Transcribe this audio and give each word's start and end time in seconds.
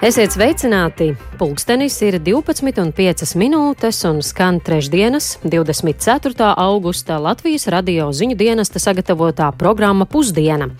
Esiet 0.00 0.32
sveicināti! 0.32 1.10
Pulkstenis 1.36 1.98
ir 2.00 2.14
12,5 2.24 3.34
minūtes 3.36 3.98
un 4.08 4.22
skan 4.24 4.56
trešdienas, 4.64 5.26
24. 5.44 6.46
augustā 6.56 7.18
Latvijas 7.20 7.66
radio 7.68 8.06
ziņu 8.08 8.38
dienesta 8.40 8.80
sagatavotā 8.80 9.50
programma 9.60 10.06
Pusdiena. 10.08 10.70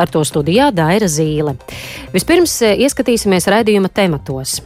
Ar 0.00 0.08
to 0.08 0.24
studijā 0.24 0.70
Daira 0.72 1.10
Zīle. 1.12 1.58
Vispirms 2.14 2.54
eh, 2.64 2.80
ieskatīsimies 2.86 3.50
raidījuma 3.52 3.92
tematos. 3.92 4.62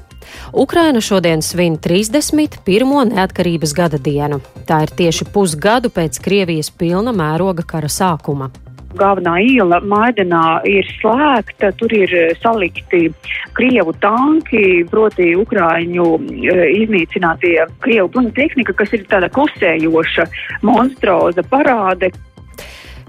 Ukraina 0.54 1.02
šodien 1.02 1.42
svin 1.42 1.74
31. 1.82 2.94
neatkarības 3.10 3.74
gada 3.74 3.98
dienu. 3.98 4.38
Tā 4.62 4.84
ir 4.86 4.94
tieši 4.94 5.26
pusgadu 5.34 5.90
pēc 5.90 6.22
Krievijas 6.22 6.70
pilna 6.70 7.10
mēroga 7.10 7.66
kara 7.66 7.90
sākuma 7.90 8.52
galvenā 8.98 9.36
iela 9.44 9.80
Maidenā 9.84 10.60
ir 10.68 10.86
slēgta, 10.98 11.72
tur 11.78 11.92
ir 11.94 12.12
eh, 12.14 12.34
salikti 12.42 13.08
Krievu 13.56 13.94
tanki, 14.02 14.84
proti 14.90 15.32
Ukrāņu 15.38 16.10
eh, 16.18 16.62
iznīcinātie 16.82 17.56
Krievu 17.84 18.12
bruņu 18.14 18.34
tehnika, 18.36 18.76
kas 18.78 18.94
ir 18.96 19.06
tāda 19.10 19.30
klusējoša, 19.34 20.28
monstroza 20.66 21.44
parāde. 21.50 22.12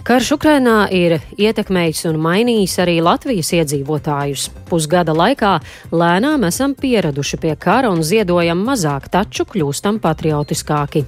Karš 0.05 0.35
Ukrainā 0.35 0.83
ir 0.93 1.15
ietekmējis 1.33 2.03
un 2.11 2.19
mainījis 2.21 2.75
arī 2.83 2.99
Latvijas 3.01 3.49
iedzīvotājus. 3.57 4.51
Pusgada 4.69 5.15
laikā 5.17 5.55
lēnām 5.89 6.45
esam 6.45 6.75
pieraduši 6.77 7.39
pie 7.41 7.55
kara 7.57 7.89
un 7.89 8.05
ziedojam 8.05 8.61
mazāk, 8.67 9.09
taču 9.09 9.47
kļūstam 9.49 9.97
patriotiskāki. 10.03 11.07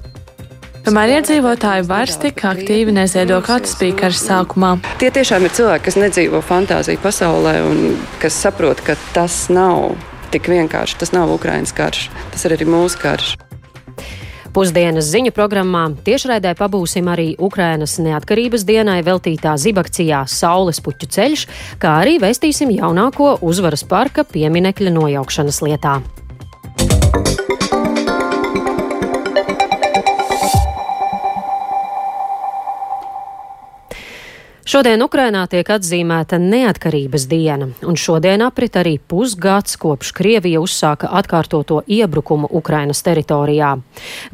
Tomēr 0.88 1.18
iedzīvotāji 1.18 1.84
vairs 1.84 2.16
tik 2.22 2.46
aktīvi 2.48 2.94
neziedo, 2.96 3.42
kā 3.44 3.58
tas 3.60 3.74
bija 3.76 3.92
kara 4.06 4.16
sākumā. 4.16 4.70
Tie 5.02 5.10
tiešām 5.12 5.44
ir 5.44 5.52
cilvēki, 5.52 5.84
kas 5.84 5.98
nedzīvo 6.00 6.40
fantāziju 6.40 7.02
pasaulē 7.04 7.58
un 7.68 7.82
kas 8.22 8.38
saprot, 8.46 8.80
ka 8.88 8.96
tas 9.12 9.36
nav 9.52 9.98
tik 10.32 10.48
vienkārši. 10.48 10.96
Tas 11.02 11.12
nav 11.12 11.34
Ukraiņas 11.36 11.76
karš, 11.76 12.06
tas 12.32 12.48
ir 12.48 12.56
arī 12.56 12.70
mūsu 12.72 13.02
karš. 13.02 13.34
Pusdienas 14.56 15.12
ziņu 15.12 15.34
programmā 15.36 15.90
tiešraidē 16.08 16.54
pabūsim 16.56 17.12
arī 17.12 17.34
Ukrainas 17.36 17.98
neatkarības 18.00 18.64
dienai 18.64 19.02
veltītā 19.04 19.58
zibakcijā 19.60 20.24
Saules 20.32 20.80
puķu 20.88 21.12
ceļš, 21.18 21.44
kā 21.84 21.98
arī 22.06 22.16
vēstīsim 22.24 22.72
jaunāko 22.80 23.36
uzvaras 23.44 23.84
parka 23.84 24.24
pieminekļa 24.24 24.96
nojaukšanas 25.02 25.60
lietā. 25.68 26.00
Šodien 34.68 35.00
Ukrainā 35.00 35.46
tiek 35.48 35.70
atzīmēta 35.72 36.36
neatkarības 36.44 37.24
diena, 37.32 37.70
un 37.88 37.96
šodien 37.96 38.42
aprit 38.44 38.76
arī 38.76 38.98
pusgads, 39.00 39.78
kopš 39.80 40.10
Krievija 40.12 40.60
uzsāka 40.60 41.08
atkārtoto 41.22 41.78
iebrukumu 41.88 42.50
Ukrainas 42.52 43.00
teritorijā. 43.06 43.70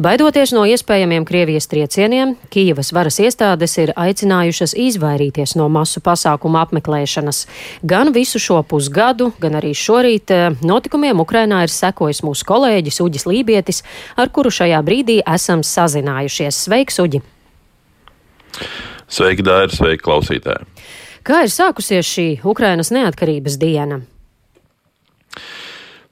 Baidoties 0.01 0.55
no 0.57 0.63
iespējamiem 0.65 1.27
Krievijas 1.29 1.69
triecieniem, 1.69 2.31
Kīivas 2.49 2.89
varas 2.97 3.19
iestādes 3.21 3.77
ir 3.77 3.91
aicinājušas 3.93 4.73
izvairīties 4.73 5.53
no 5.59 5.67
masu 5.69 6.01
pasākumu 6.01 6.57
apmeklēšanas. 6.63 7.43
Gan 7.85 8.09
visu 8.15 8.41
šo 8.41 8.63
pusgadu, 8.65 9.29
gan 9.37 9.59
arī 9.59 9.75
šorīt 9.77 10.33
eh, 10.33 10.47
notikumiem 10.65 11.21
Ukrainā 11.21 11.61
ir 11.67 11.75
sekojis 11.75 12.23
mūsu 12.25 12.49
kolēģis 12.49 12.97
Uģis 13.05 13.27
Lībietis, 13.29 13.83
ar 14.17 14.33
kuru 14.33 14.49
šajā 14.49 14.81
brīdī 14.81 15.19
esam 15.35 15.61
sazinājušies. 15.61 16.63
Sveiks, 16.65 16.97
Uģi! 17.05 17.21
Sveiki, 19.11 19.45
Dārija! 19.45 19.73
Sveiki, 19.75 20.03
klausītāji! 20.05 20.67
Kā 21.23 21.45
ir 21.45 21.51
sākusies 21.51 22.07
šī 22.07 22.27
Ukrainas 22.43 22.91
neatkarības 22.91 23.55
diena? 23.61 24.01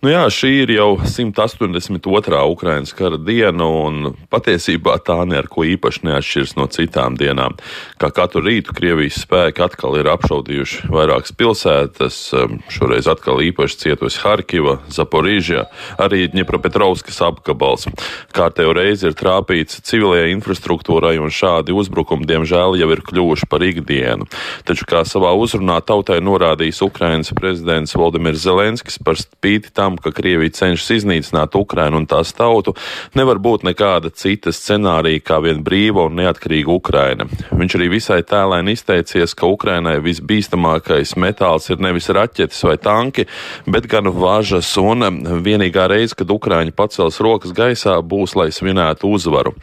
Nu 0.02 0.10
jā, 0.10 0.24
šī 0.34 0.50
ir 0.64 0.72
jau 0.74 0.96
182. 0.98 2.40
Ukraiņas 2.50 2.96
kara 2.98 3.20
diena, 3.22 3.68
un 3.70 4.16
patiesībā 4.34 4.96
tā 5.06 5.20
neko 5.30 5.62
īpaši 5.76 6.08
neatšķiras 6.08 6.56
no 6.58 6.66
citām 6.74 7.14
dienām. 7.20 7.54
Kā 8.02 8.10
katru 8.10 8.42
rītu 8.48 8.74
Krievijas 8.74 9.20
spēki 9.22 9.62
atkal 9.62 10.00
ir 10.00 10.10
apšaudījuši 10.10 10.90
vairākas 10.90 11.36
pilsētas, 11.38 12.18
um, 12.34 12.56
šoreiz 12.74 13.06
atkal 13.14 13.44
īpaši 13.46 13.78
cietusi 13.84 14.24
Harkiva, 14.24 14.80
Zaporīžja, 14.90 15.68
arī 16.02 16.24
Ņepropetrovskas 16.34 17.22
apgabals. 17.28 17.86
Kārtējo 18.34 18.74
reizi 18.80 19.06
ir 19.12 19.14
trāpīts 19.22 19.84
civilajai 19.86 20.34
infrastruktūrai, 20.34 21.14
un 21.22 21.30
šādi 21.30 21.78
uzbrukumi, 21.78 22.26
diemžēl, 22.26 22.80
jau 22.82 22.90
ir 22.90 23.04
kļuvuši 23.06 23.52
par 23.54 23.68
ikdienu. 23.70 24.26
Taču, 24.66 24.90
kā 24.90 25.06
savā 25.06 25.38
uzrunā 25.38 25.78
tautai 25.86 26.18
norādījis 26.26 26.82
Ukrainas 26.90 27.30
prezidents 27.38 27.94
Valdemirs 27.94 28.42
Zelenskis 28.50 28.98
par 28.98 29.22
spīti 29.22 29.70
tam, 29.70 29.91
tam, 29.92 29.98
ka 29.98 30.12
Krievija 30.12 30.52
cenšas 30.52 31.02
iznīcināt 31.02 31.56
Ukrainu 31.56 31.98
un 32.02 32.08
tās 32.08 32.34
tautu, 32.34 32.74
nevar 33.16 33.40
būt 33.40 33.66
nekāda 33.68 34.12
cita 34.14 34.52
scenārija 34.52 35.20
kā 35.20 35.42
vien 35.44 35.64
brīva 35.64 36.08
un 36.08 36.16
neatkarīga 36.20 36.72
Ukraina. 36.72 37.28
Viņš 37.52 37.76
arī 37.76 37.90
visai 37.92 38.22
tēlēni 38.24 38.76
izteicies, 38.76 39.36
ka 39.36 39.50
Ukrainai 39.52 40.00
visbīstamākais 40.04 41.16
metāls 41.18 41.70
ir 41.70 41.82
nevis 41.84 42.10
raķetes 42.10 42.64
vai 42.64 42.78
tanki, 42.78 43.28
bet 43.68 43.88
gan 43.88 44.08
važas, 44.08 44.70
un 44.78 45.04
vienīgā 45.44 45.88
reize, 45.92 46.16
kad 46.16 46.32
Ukraiņi 46.32 46.72
pacels 46.72 47.20
rokas 47.20 47.52
gaisā, 47.52 47.98
būs, 48.02 48.36
lai 48.36 48.52
svinētu 48.52 49.12
uzvaru. 49.12 49.56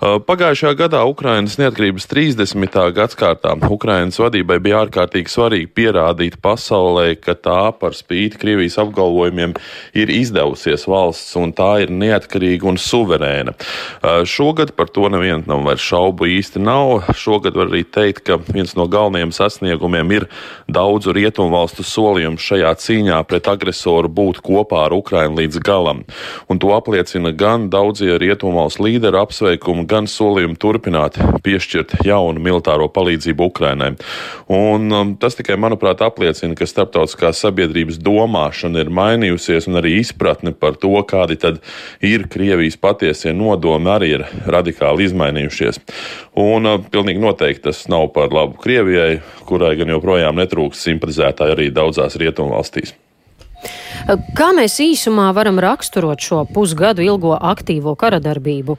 Pagājušajā 0.00 0.74
gadā 0.78 1.02
Ukrainas 1.08 1.58
neatkarības 1.58 2.06
30. 2.10 2.78
gadskārtā 2.94 3.56
Ukrainas 3.70 4.20
vadībai 4.20 4.60
bija 4.62 4.84
ārkārtīgi 4.84 5.32
svarīgi 5.32 5.72
pierādīt 5.74 6.38
pasaulē, 6.42 7.16
ka 7.18 7.34
tā 7.34 7.72
par 7.80 7.96
spīti 7.96 8.38
Krievijas 8.40 8.78
apgalvojumiem 8.82 9.55
ir 9.96 10.12
izdevusies 10.12 10.86
valsts, 10.90 11.34
un 11.38 11.52
tā 11.56 11.70
ir 11.84 11.92
neatkarīga 11.92 12.68
un 12.68 12.78
suverēna. 12.80 13.54
Šogad 14.28 14.74
par 14.76 14.90
to 14.92 15.10
nevienam 15.12 15.66
vairs 15.66 15.84
šaubu 15.84 16.28
īsti 16.36 16.62
nav. 16.62 17.10
Šogad 17.16 17.56
var 17.58 17.70
arī 17.70 17.84
teikt, 17.84 18.24
ka 18.26 18.38
viens 18.46 18.76
no 18.78 18.88
galvenajiem 18.90 19.32
sasniegumiem 19.34 20.14
ir 20.16 20.28
daudzu 20.68 21.14
rietumu 21.16 21.54
valstu 21.54 21.84
solījums 21.86 22.44
šajā 22.44 22.72
cīņā 22.82 23.20
pret 23.28 23.48
agresoru 23.50 24.10
būt 24.12 24.42
kopā 24.44 24.86
ar 24.86 24.96
Ukrainu 24.96 25.40
līdz 25.40 25.60
galam. 25.64 26.04
Un 26.50 26.60
to 26.62 26.72
apliecina 26.76 27.32
gan 27.32 27.68
daudzie 27.72 28.18
rietumu 28.20 28.60
valstu 28.60 28.86
līderu 28.86 29.20
apsveikumi, 29.22 29.86
gan 29.88 30.10
solījumi 30.10 30.58
turpināt 30.60 31.18
piešķirt 31.44 31.98
jaunu 32.06 32.42
militāro 32.42 32.88
palīdzību 32.92 33.50
Ukrainai. 33.50 33.94
Un 34.52 34.92
um, 34.92 35.14
tas 35.20 35.38
tikai, 35.38 35.58
manuprāt, 35.60 36.02
apliecina, 36.04 36.56
ka 36.58 36.68
starptautiskā 36.68 37.32
sabiedrības 37.34 37.98
domāšana 38.02 38.84
ir 38.84 38.92
mainījusies 38.94 39.45
mainījusies, 39.46 39.68
un 39.68 39.78
arī 39.80 40.00
izpratne 40.00 40.52
par 40.52 40.76
to, 40.76 40.94
kādi 41.06 41.36
tad 41.38 41.60
ir 42.00 42.26
Krievijas 42.28 42.76
patiesie 42.76 43.32
nodomi, 43.32 43.88
arī 43.90 44.10
ir 44.18 44.26
radikāli 44.46 45.06
izmainījušies. 45.06 45.80
Un 46.36 46.66
pilnīgi 46.90 47.20
noteikti 47.20 47.68
tas 47.68 47.88
nav 47.88 48.12
par 48.12 48.32
labu 48.32 48.56
Krievijai, 48.58 49.20
kurai 49.46 49.76
gan 49.76 49.88
joprojām 49.88 50.36
netrūkst 50.36 50.82
simpatizētāji 50.82 51.52
arī 51.56 51.70
daudzās 51.70 52.16
rietumvalstīs. 52.16 52.94
Kā 54.36 54.52
mēs 54.54 54.78
īsumā 54.80 55.32
varam 55.34 55.58
raksturot 55.58 56.20
šo 56.20 56.44
pusgadu 56.52 57.02
ilgo 57.02 57.34
aktīvo 57.34 57.96
karadarbību? 57.96 58.76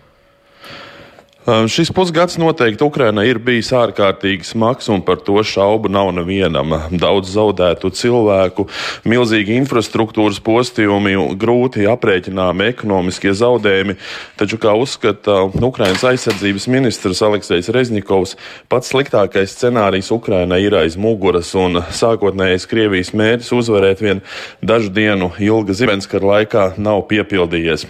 Šis 1.48 1.94
pusgads 1.96 2.36
noteikti 2.36 2.84
Ukrainai 2.84 3.30
ir 3.30 3.38
bijis 3.40 3.70
ārkārtīgi 3.72 4.44
smags, 4.50 4.90
un 4.92 5.00
par 5.08 5.22
to 5.24 5.40
šaubu 5.48 5.88
nav 5.88 6.10
nevienam. 6.12 6.74
Daudz 6.92 7.30
zaudētu 7.32 7.88
cilvēku, 7.96 8.66
milzīgi 9.08 9.56
infrastruktūras 9.56 10.42
postījumi, 10.44 11.14
grūti 11.40 11.88
aprēķināmi 11.88 12.68
ekonomiskie 12.74 13.32
zaudējumi. 13.32 13.96
Taču, 14.36 14.60
kā 14.60 14.76
uzskata 14.76 15.46
Ukrainas 15.48 16.04
aizsardzības 16.12 16.68
ministrs 16.68 17.24
Aleksējs 17.24 17.72
Rezņikovs, 17.72 18.36
pats 18.68 18.92
sliktākais 18.92 19.56
scenārijs 19.56 20.12
Ukrainai 20.12 20.66
ir 20.68 20.76
aiz 20.82 21.00
muguras, 21.00 21.56
un 21.56 21.80
sākotnējais 21.80 22.68
Krievijas 22.68 23.16
mērķis 23.16 23.56
uzvarēt 23.56 24.04
vien 24.04 24.20
dažu 24.60 24.92
dienu 24.92 25.32
ilga 25.40 25.80
Zibenskara 25.80 26.34
laikā 26.36 26.70
nav 26.76 27.06
piepildījies. 27.08 27.88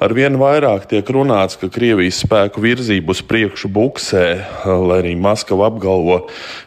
Arvien 0.00 0.38
vairāk 0.40 0.86
tiek 0.88 1.10
runāts, 1.12 1.58
ka 1.60 1.68
Krievijas 1.68 2.22
spēku 2.22 2.62
virzība 2.64 3.12
uz 3.12 3.20
priekšu 3.20 3.68
buksē, 3.68 4.22
lai 4.64 4.96
arī 5.02 5.10
Maskava 5.12 5.66
apgalvo, 5.68 6.22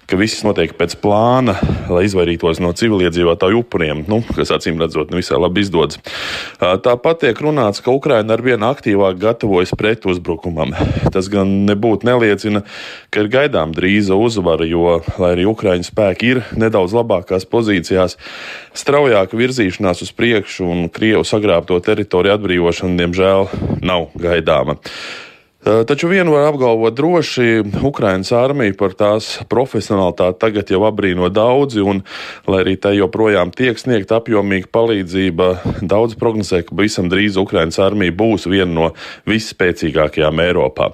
ka 0.09 0.17
viss 0.19 0.43
notiek 0.45 0.73
pēc 0.77 0.95
plāna, 1.01 1.55
lai 1.91 2.03
izvairītos 2.07 2.59
no 2.63 2.73
civiliedzīvotāju 2.77 3.63
upuriem, 3.63 4.03
nu, 4.09 4.19
kas 4.35 4.51
acīm 4.55 4.81
redzot 4.81 5.13
nevisai 5.13 5.39
labi 5.41 5.63
izdodas. 5.63 5.99
Tāpat 6.59 7.23
tiek 7.23 7.41
runāts, 7.43 7.81
ka 7.83 7.93
Ukraina 7.95 8.35
ar 8.35 8.43
vien 8.45 8.63
aktīvāk 8.65 9.19
gatavojas 9.21 9.73
pretuzbrukumam. 9.79 10.75
Tas 11.13 11.29
gan 11.31 11.51
nebūtu 11.67 12.07
neliecina, 12.09 12.63
ka 13.13 13.23
ir 13.23 13.31
gaidām 13.33 13.75
drīza 13.75 14.17
uzvara, 14.19 14.67
jo, 14.67 14.99
lai 15.21 15.33
arī 15.35 15.47
Ukraiņu 15.49 15.89
spēki 15.89 16.33
ir 16.35 16.43
nedaudz 16.59 16.95
labākās 16.95 17.47
pozīcijās, 17.49 18.17
straujāka 18.77 19.39
virzīšanās 19.39 20.05
uz 20.05 20.13
priekšu 20.15 20.69
un 20.69 20.87
Krievu 20.93 21.25
sagrābto 21.27 21.79
teritoriju 21.83 22.37
atbrīvošana, 22.37 22.99
diemžēl, 23.03 23.47
nav 23.83 24.09
gaidāma. 24.19 24.79
Taču 25.63 26.09
vienu 26.11 26.33
var 26.35 26.49
apgalvot 26.49 26.91
droši, 26.91 27.61
Ukraiņas 27.87 28.33
armija 28.35 28.73
par 28.75 28.91
tās 28.99 29.27
profesionālitāti 29.47 30.41
tagad 30.41 30.71
jau 30.73 30.81
apbrīno 30.83 31.29
daudzi, 31.31 31.79
un, 31.79 32.01
lai 32.51 32.59
arī 32.65 32.73
tai 32.83 32.97
joprojām 32.97 33.53
tiek 33.55 33.79
sniegta 33.79 34.17
apjomīga 34.19 34.67
palīdzība, 34.75 35.47
daudz 35.93 36.17
prognozē, 36.19 36.65
ka 36.67 36.75
visam 36.75 37.07
drīz 37.07 37.39
Ukraiņas 37.39 37.79
armija 37.79 38.11
būs 38.19 38.47
viena 38.51 38.73
no 38.73 38.89
visspēcīgākajām 39.29 40.41
Eiropā. 40.43 40.89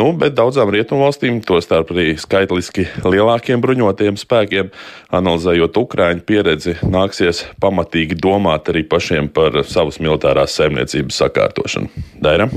Nu, 0.00 0.08
bet 0.16 0.32
daudzām 0.38 0.72
rietumvalstīm, 0.72 1.42
tostarp 1.44 1.92
arī 1.92 2.14
skaitliski 2.16 2.88
lielākiem 3.04 3.60
bruņotiem 3.60 4.16
spēkiem, 4.16 4.72
analizējot 5.12 5.76
Ukraiņu 5.82 6.24
pieredzi, 6.24 6.78
nāksies 6.88 7.42
pamatīgi 7.60 8.16
domāt 8.16 8.72
arī 8.72 8.86
pašiem 8.88 9.28
par 9.28 9.60
savas 9.68 10.00
militārās 10.00 10.56
saimniecības 10.56 11.20
sakārtošanu. 11.20 11.92
Daira? 12.24 12.48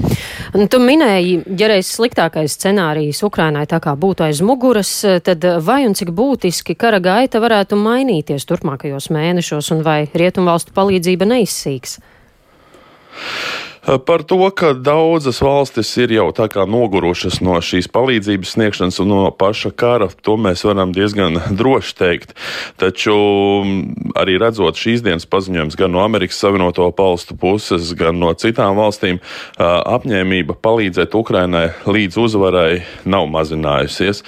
Un 0.56 0.72
tu 0.72 0.80
minēji 0.80 1.49
ja 1.58 1.70
reiz 1.72 1.90
sliktākais 1.94 2.56
scenārijs 2.58 3.24
Ukrainai 3.26 3.66
tā 3.70 3.80
kā 3.84 3.96
būtu 3.98 4.26
aiz 4.28 4.42
muguras, 4.46 4.92
tad 5.26 5.46
vai 5.66 5.82
un 5.88 5.96
cik 5.98 6.12
būtiski 6.16 6.76
kara 6.80 7.00
gaita 7.04 7.42
varētu 7.42 7.80
mainīties 7.80 8.48
turpmākajos 8.50 9.10
mēnešos, 9.16 9.72
un 9.76 9.84
vai 9.86 10.02
rietumvalstu 10.14 10.76
palīdzība 10.76 11.30
neizsīks? 11.30 12.00
Par 14.06 14.22
to, 14.22 14.38
ka 14.54 14.76
daudzas 14.78 15.40
valstis 15.42 15.90
ir 15.98 16.12
jau 16.14 16.28
tā 16.36 16.46
kā 16.52 16.62
nogurušas 16.70 17.40
no 17.42 17.56
šīs 17.58 17.88
palīdzības 17.90 18.52
sniegšanas 18.54 19.00
un 19.02 19.10
no 19.10 19.22
paša 19.34 19.72
kara, 19.74 20.10
to 20.22 20.36
mēs 20.38 20.62
varam 20.68 20.92
diezgan 20.94 21.40
droši 21.60 21.96
teikt. 21.98 22.36
Taču 22.78 23.16
mm, 23.16 24.12
arī 24.20 24.38
redzot 24.42 24.78
šīs 24.78 25.02
dienas 25.06 25.26
paziņojums 25.30 25.78
gan 25.80 25.96
no 25.96 26.04
Amerikas 26.04 26.38
Savienoto 26.38 26.86
valstu 27.00 27.38
puses, 27.40 27.90
gan 27.98 28.20
no 28.22 28.30
citām 28.38 28.78
valstīm, 28.78 29.18
apņēmība 29.58 30.60
palīdzēt 30.62 31.16
Ukrainai 31.18 31.70
līdz 31.90 32.20
uzvarai 32.22 32.84
nav 33.10 33.26
mazinājusies. 33.34 34.22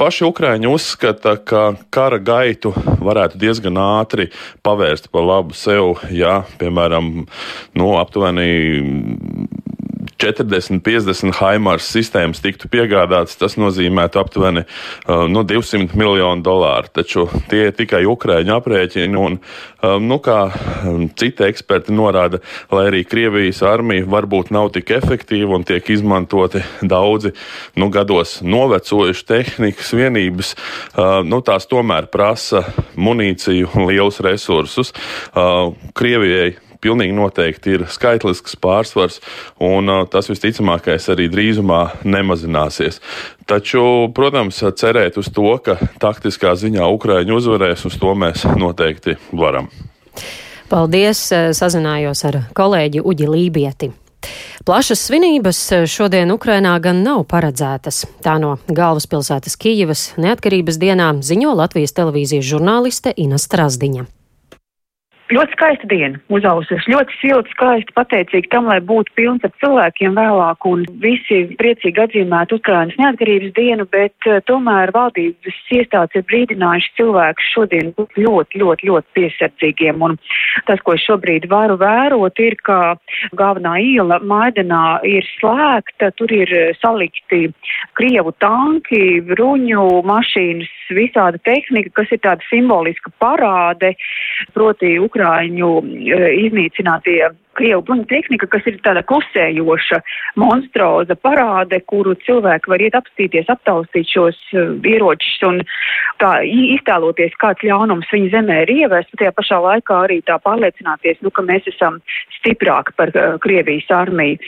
Paši 0.00 0.26
Ukraiņi 0.26 0.70
uzskata, 0.72 1.36
ka 1.38 1.62
kara 1.94 2.18
gaitu 2.18 2.74
varētu 2.74 3.38
diezgan 3.38 3.78
ātri 3.78 4.30
pavērst 4.66 5.12
par 5.14 5.28
labu 5.28 5.54
sev, 5.54 6.00
ja, 6.10 6.40
piemēram, 6.58 7.12
nu, 7.78 7.92
aptuveni 8.00 8.55
40, 10.16 10.80
50 10.80 11.36
Haimars 11.40 11.86
sistēmas 11.92 12.40
tiktu 12.40 12.70
piegādātas, 12.72 13.36
tas 13.36 13.56
nozīmētu 13.60 14.20
aptuveni 14.20 14.62
uh, 14.64 15.26
nu, 15.28 15.42
200 15.44 15.96
miljonu 15.98 16.44
dolāru. 16.44 16.88
Taču 16.96 17.26
tie 17.50 17.66
ir 17.68 17.76
tikai 17.76 18.04
Ukrāņu 18.08 18.54
aprēķini. 18.56 19.20
Un, 19.20 19.36
um, 19.36 20.08
nu, 20.08 20.18
kā 20.24 20.38
um, 20.88 21.06
citi 21.20 21.44
eksperti 21.46 21.94
norāda, 21.96 22.40
lai 22.72 22.86
arī 22.90 23.04
Krievijas 23.08 23.60
armija 23.66 24.08
varbūt 24.08 24.52
nav 24.56 24.72
tik 24.76 24.94
efektīva 24.96 25.58
un 25.58 25.66
tiek 25.68 25.84
izmantoti 25.92 26.64
daudzi 26.80 27.34
nu, 27.76 27.90
gados 27.92 28.38
novecojuši 28.46 29.26
tehnikas 29.28 29.92
vienības, 29.96 30.54
uh, 30.96 31.20
nu, 31.28 31.42
tās 31.44 31.68
tomēr 31.68 32.08
prasa 32.12 32.64
munīciju 32.96 33.74
un 33.76 33.90
lielus 33.90 34.22
resursus. 34.24 34.94
Uh, 35.36 35.74
Krievijai 35.96 36.54
pilnīgi 36.86 37.16
noteikti 37.16 37.76
ir 37.76 37.86
skaitlisks 37.90 38.56
pārsvars, 38.62 39.18
un 39.62 39.90
uh, 39.90 40.04
tas 40.10 40.30
visticamākais 40.30 41.10
arī 41.12 41.28
drīzumā 41.32 41.82
nemazināsies. 42.06 43.02
Taču, 43.46 43.82
protams, 44.14 44.62
cerēt 44.78 45.18
uz 45.20 45.30
to, 45.34 45.50
ka 45.62 45.78
taktiskā 46.02 46.54
ziņā 46.58 46.86
Ukraiņi 46.96 47.36
uzvarēs, 47.36 47.86
uz 47.90 47.98
to 48.00 48.14
mēs 48.18 48.46
noteikti 48.58 49.18
varam. 49.34 49.70
Paldies! 50.66 51.20
Sazinājos 51.54 52.24
ar 52.26 52.40
kolēģi 52.56 53.04
Uģi 53.06 53.30
Lībieti. 53.30 53.92
Plašas 54.66 55.04
svinības 55.06 55.60
šodien 55.86 56.32
Ukrainā 56.34 56.72
gan 56.82 57.04
nav 57.06 57.22
paredzētas. 57.30 58.02
Tā 58.24 58.34
no 58.42 58.56
galvaspilsētas 58.66 59.54
Kijivas 59.62 60.08
neatkarības 60.18 60.80
dienā 60.82 61.12
ziņo 61.22 61.54
Latvijas 61.54 61.94
televīzijas 61.94 62.50
žurnāliste 62.50 63.14
Ina 63.14 63.38
Strasdiņa. 63.38 64.08
Ļoti 65.26 65.56
skaista 65.56 65.88
diena, 65.90 66.20
uzaususi, 66.30 66.86
ļoti 66.92 67.16
silta, 67.18 67.50
skaista, 67.50 67.90
pateicīga 67.98 68.46
tam, 68.52 68.68
lai 68.70 68.76
būtu 68.78 69.10
pilns 69.18 69.42
ar 69.42 69.50
cilvēkiem 69.58 70.14
vēlāk 70.14 70.66
un 70.70 70.84
visi 71.02 71.40
priecīgi 71.58 71.98
atzīmētu 72.04 72.60
Ukrainas 72.60 72.94
neatkarības 73.00 73.50
dienu, 73.56 73.88
bet 73.90 74.28
uh, 74.30 74.38
tomēr 74.46 74.92
valdības 74.94 75.58
iestādes 75.74 76.20
ir 76.20 76.26
brīdinājuši 76.30 76.92
cilvēkus 77.00 77.48
šodien 77.56 77.90
būt 77.96 78.20
ļoti, 78.22 78.60
ļoti, 78.62 78.90
ļoti 78.92 79.18
piesardzīgiem. 79.18 80.04
Un 80.06 80.14
tas, 80.70 80.84
ko 80.86 80.94
es 80.94 81.02
šobrīd 81.08 81.50
varu 81.50 81.74
vērot, 81.82 82.38
ir, 82.46 82.54
ka 82.62 82.94
galvenā 83.34 83.80
iela 83.82 84.20
Maidanā 84.22 85.00
ir 85.10 85.26
slēgta, 85.40 86.12
tur 86.14 86.30
ir 86.30 86.54
salikti 86.78 87.48
Krievu 87.98 88.30
tanki, 88.38 89.18
bruņu 89.26 89.88
mašīnas, 90.06 90.70
visāda 90.94 91.42
tehnika, 91.42 91.90
kas 91.98 92.14
ir 92.14 92.22
tāda 92.22 92.46
simboliska 92.46 93.10
parāde, 93.18 93.96
proti 94.54 94.94
Ukrāņu 95.02 95.15
eh, 95.82 96.28
iznīcinātie 96.46 97.20
Krievu 97.56 97.82
bruņu 97.86 98.06
tehnika, 98.10 98.48
kas 98.52 98.66
ir 98.68 98.78
tāda 98.84 99.02
klusējoša, 99.06 100.00
monstroza 100.40 101.16
parāde, 101.16 101.80
kuru 101.90 102.14
cilvēki 102.26 102.72
var 102.72 102.84
iet 102.84 102.96
apstīties, 102.98 103.48
aptaustīt 103.52 104.10
šos 104.12 104.38
uh, 104.54 104.74
ieročus 104.86 105.38
un 105.48 105.62
tā 106.20 106.32
iztēloties, 106.46 107.36
kāds 107.40 107.64
ļaunums 107.66 108.10
viņa 108.12 108.32
zemē 108.34 108.58
ir 108.64 108.72
ievērsts, 108.76 109.16
tajā 109.20 109.32
pašā 109.36 109.60
laikā 109.64 110.00
arī 110.06 110.20
tā 110.26 110.38
pārliecināties, 110.44 111.20
nu, 111.24 111.32
ka 111.32 111.44
mēs 111.46 111.68
esam 111.72 111.98
stiprāki 112.38 112.94
par 112.96 113.12
uh, 113.14 113.36
Krievijas 113.42 113.88
armiju. 113.94 114.40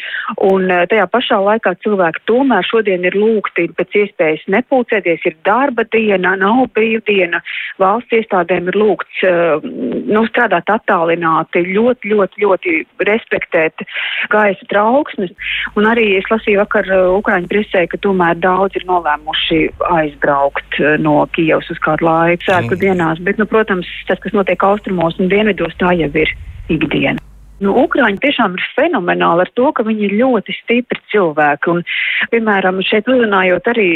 Un 0.49 0.69
uh, 0.69 0.84
tajā 0.90 1.08
pašā 1.12 1.40
laikā 1.44 1.75
cilvēki 1.84 2.25
tomēr 2.31 2.66
šodien 2.69 3.06
ir 3.08 3.16
lūgti 3.19 3.69
pēc 3.78 3.99
iespējas 4.05 4.44
nepulcēties, 4.52 5.25
ir 5.28 5.38
darba 5.49 5.87
diena, 5.93 6.34
nav 6.40 6.66
brīvdiena, 6.76 7.40
valsts 7.81 8.20
iestādēm 8.20 8.70
ir 8.72 8.78
lūgts, 8.78 9.25
uh, 9.28 9.64
nu, 9.64 10.25
strādāt 10.28 10.70
attālināti, 10.72 11.64
ļoti, 11.72 12.14
ļoti, 12.14 12.44
ļoti 12.44 12.76
respektēt 13.06 13.84
gaisa 14.32 14.68
trauksmes. 14.72 15.32
Un 15.78 15.88
arī 15.90 16.10
es 16.18 16.28
lasīju 16.32 16.62
vakar 16.62 16.88
uh, 16.90 17.14
Ukraiņu 17.18 17.50
presē, 17.52 17.86
ka 17.90 18.00
tomēr 18.04 18.38
daudz 18.42 18.78
ir 18.78 18.86
nolēmuši 18.88 19.60
aizbraukt 20.00 20.80
uh, 20.82 20.96
no 21.02 21.20
Kijavas 21.36 21.70
uz 21.72 21.80
kādu 21.84 22.08
laiku 22.08 22.48
sēku 22.48 22.74
mm. 22.74 22.82
dienās. 22.82 23.22
Bet, 23.24 23.40
nu, 23.40 23.48
protams, 23.50 23.88
tas, 24.10 24.20
kas 24.24 24.36
notiek 24.36 24.62
austrumos 24.66 25.18
un 25.18 25.32
dienvidos, 25.32 25.76
tā 25.80 25.94
jau 25.98 26.10
ir 26.14 26.34
ikdiena. 26.72 27.22
Nu, 27.58 27.72
Ukrāņi 27.82 28.20
tiešām 28.22 28.54
ir 28.54 28.64
fenomenāli 28.76 29.42
ar 29.42 29.50
to, 29.58 29.72
ka 29.74 29.82
viņi 29.86 30.06
ir 30.06 30.16
ļoti 30.20 30.54
stipri 30.60 31.00
cilvēki. 31.10 31.72
Un, 31.72 31.82
piemēram, 32.31 32.78
šeit 32.86 33.10
uzrunājot 33.10 33.70
arī 33.72 33.88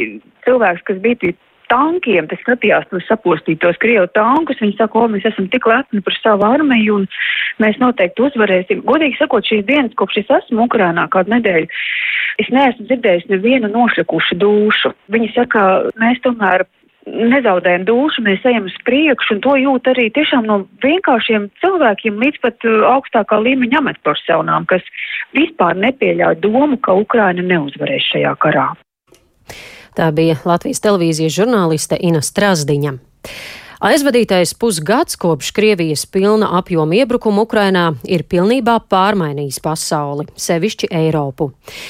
cilvēks, 0.46 0.82
kas 0.88 0.98
bija 1.04 1.34
tankiem, 1.70 2.28
tas 2.30 2.40
skatījās 2.42 2.88
tos 2.90 3.06
sapostītos 3.10 3.78
Krievu 3.82 4.08
tankus, 4.16 4.60
viņi 4.62 4.76
saka, 4.78 4.98
o, 4.98 5.08
mēs 5.12 5.26
esam 5.28 5.48
tik 5.52 5.66
lepni 5.70 6.02
par 6.04 6.16
savu 6.18 6.46
armiju 6.48 7.00
un 7.00 7.08
mēs 7.62 7.78
noteikti 7.82 8.26
uzvarēsim. 8.26 8.84
Godīgi 8.88 9.20
sakot, 9.20 9.46
šīs 9.48 9.64
dienas, 9.68 9.96
kopš 9.98 10.22
es 10.22 10.36
esmu 10.40 10.66
Ukrānā 10.66 11.08
kādu 11.12 11.36
nedēļu, 11.36 11.70
es 12.42 12.52
neesmu 12.54 12.88
dzirdējis 12.88 13.28
nevienu 13.32 13.72
nošlikušu 13.72 14.38
dušu. 14.42 14.94
Viņi 15.12 15.32
saka, 15.36 15.66
mēs 16.00 16.22
tomēr 16.26 16.66
nezaudējam 17.06 17.84
dušu, 17.86 18.22
mēs 18.22 18.44
ejam 18.46 18.68
uz 18.70 18.76
priekšu, 18.86 19.36
un 19.36 19.42
to 19.42 19.56
jūt 19.58 19.90
arī 19.90 20.06
tiešām 20.14 20.46
no 20.46 20.60
vienkāršiem 20.84 21.48
cilvēkiem 21.62 22.20
līdz 22.22 22.42
pat 22.44 22.68
uh, 22.68 22.86
augstākā 22.92 23.40
līmeņa 23.42 23.80
amatpersonām, 23.82 24.68
kas 24.70 24.86
vispār 25.36 25.78
nepieļauj 25.82 26.38
domu, 26.44 26.78
ka 26.78 26.94
Ukraina 27.02 27.42
neuzvarēs 27.42 28.12
šajā 28.14 28.36
karā. 28.42 28.70
Tā 29.96 30.08
bija 30.16 30.38
Latvijas 30.48 30.80
televīzijas 30.84 31.34
žurnāliste 31.36 31.98
Ina 32.00 32.22
Strasdiņa. 32.24 32.94
Aizvadītais 33.82 34.52
pusgads 34.54 35.16
kopš 35.18 35.48
Krievijas 35.50 36.04
pilna 36.06 36.52
apjoma 36.54 36.94
iebrukuma 37.00 37.42
Ukrainā 37.42 37.88
ir 38.06 38.22
pilnībā 38.30 38.76
pārmainījis 38.86 39.56
pasauli, 39.58 40.28
sevišķi 40.38 40.86
Eiropu. 40.94 41.48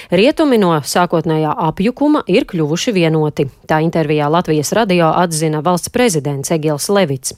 Rietumi 0.08 0.56
no 0.56 0.70
sākotnējā 0.88 1.52
apjukuma 1.66 2.22
ir 2.32 2.46
kļuvuši 2.48 2.94
vienoti. 2.96 3.44
Tā 3.68 3.82
intervijā 3.84 4.30
Latvijas 4.32 4.72
radio 4.72 5.10
atzina 5.20 5.60
valsts 5.60 5.92
prezidents 5.92 6.54
Egils 6.56 6.88
Levits. 6.88 7.34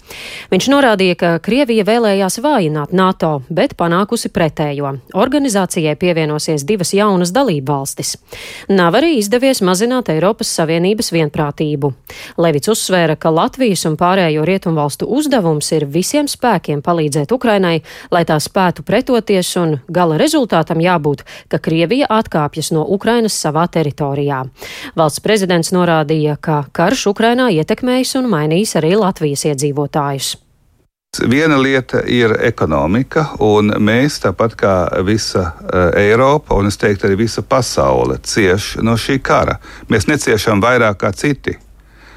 Viņš 0.54 0.70
norādīja, 0.70 1.18
ka 1.18 1.32
Krievija 1.42 1.82
vēlējās 1.90 2.38
vājināt 2.38 2.94
NATO, 2.94 3.32
bet 3.50 3.74
panākusi 3.74 4.30
pretējo. 4.30 4.94
Organizācijai 5.18 5.96
pievienosies 5.98 6.62
divas 6.62 6.94
jaunas 6.94 7.34
dalību 7.34 7.72
valstis. 7.72 8.14
Nav 8.70 9.00
arī 9.02 9.16
izdevies 9.18 9.64
mazināt 9.66 10.14
Eiropas 10.14 10.54
Savienības 10.54 11.10
vienprātību. 11.18 11.90
Levits 12.38 12.70
uzsvēra, 12.70 13.18
ka 13.18 13.34
Latvijas 13.34 13.82
un 13.90 13.98
pārējo 13.98 14.43
rietumvalstu 14.48 15.08
uzdevums 15.08 15.70
ir 15.72 15.86
visiem 15.90 16.28
spēkiem 16.30 16.82
palīdzēt 16.84 17.32
Ukrainai, 17.32 17.82
lai 18.10 18.24
tā 18.28 18.38
spētu 18.40 18.84
pretoties, 18.86 19.50
un 19.60 19.78
gala 19.88 20.18
rezultātam 20.20 20.82
jābūt, 20.84 21.24
ka 21.48 21.58
Krievija 21.58 22.10
atkāpjas 22.10 22.72
no 22.76 22.84
Ukrainas 22.84 23.36
savā 23.40 23.66
teritorijā. 23.68 24.44
Valsts 24.96 25.24
prezidents 25.24 25.72
norādīja, 25.74 26.38
ka 26.40 26.64
karš 26.72 27.08
Ukrainā 27.14 27.50
ietekmējis 27.58 28.16
un 28.20 28.32
mainījis 28.32 28.78
arī 28.80 28.96
Latvijas 29.00 29.46
iedzīvotājus. 29.52 30.34
Viena 31.30 31.62
lieta 31.62 32.00
ir 32.10 32.32
ekonomika, 32.42 33.28
un 33.38 33.70
mēs, 33.78 34.16
tāpat 34.24 34.56
kā 34.58 34.72
visa 35.06 35.52
Eiropa, 35.94 36.56
un 36.58 36.66
es 36.66 36.78
teiktu 36.80 37.06
arī 37.06 37.20
visa 37.22 37.44
pasaule, 37.46 38.18
cieš 38.18 38.76
no 38.82 38.96
šī 38.98 39.20
kara. 39.22 39.60
Mēs 39.88 40.08
neciešam 40.10 40.62
vairāk 40.64 40.98
kā 41.04 41.12
citi. 41.14 41.54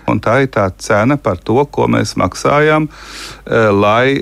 Un 0.07 0.21
tā 0.23 0.37
ir 0.45 0.51
tā 0.53 0.69
cena 0.79 1.17
par 1.19 1.41
to, 1.43 1.59
ko 1.67 1.87
mēs 1.91 2.15
maksājam, 2.19 2.87
lai 3.75 4.15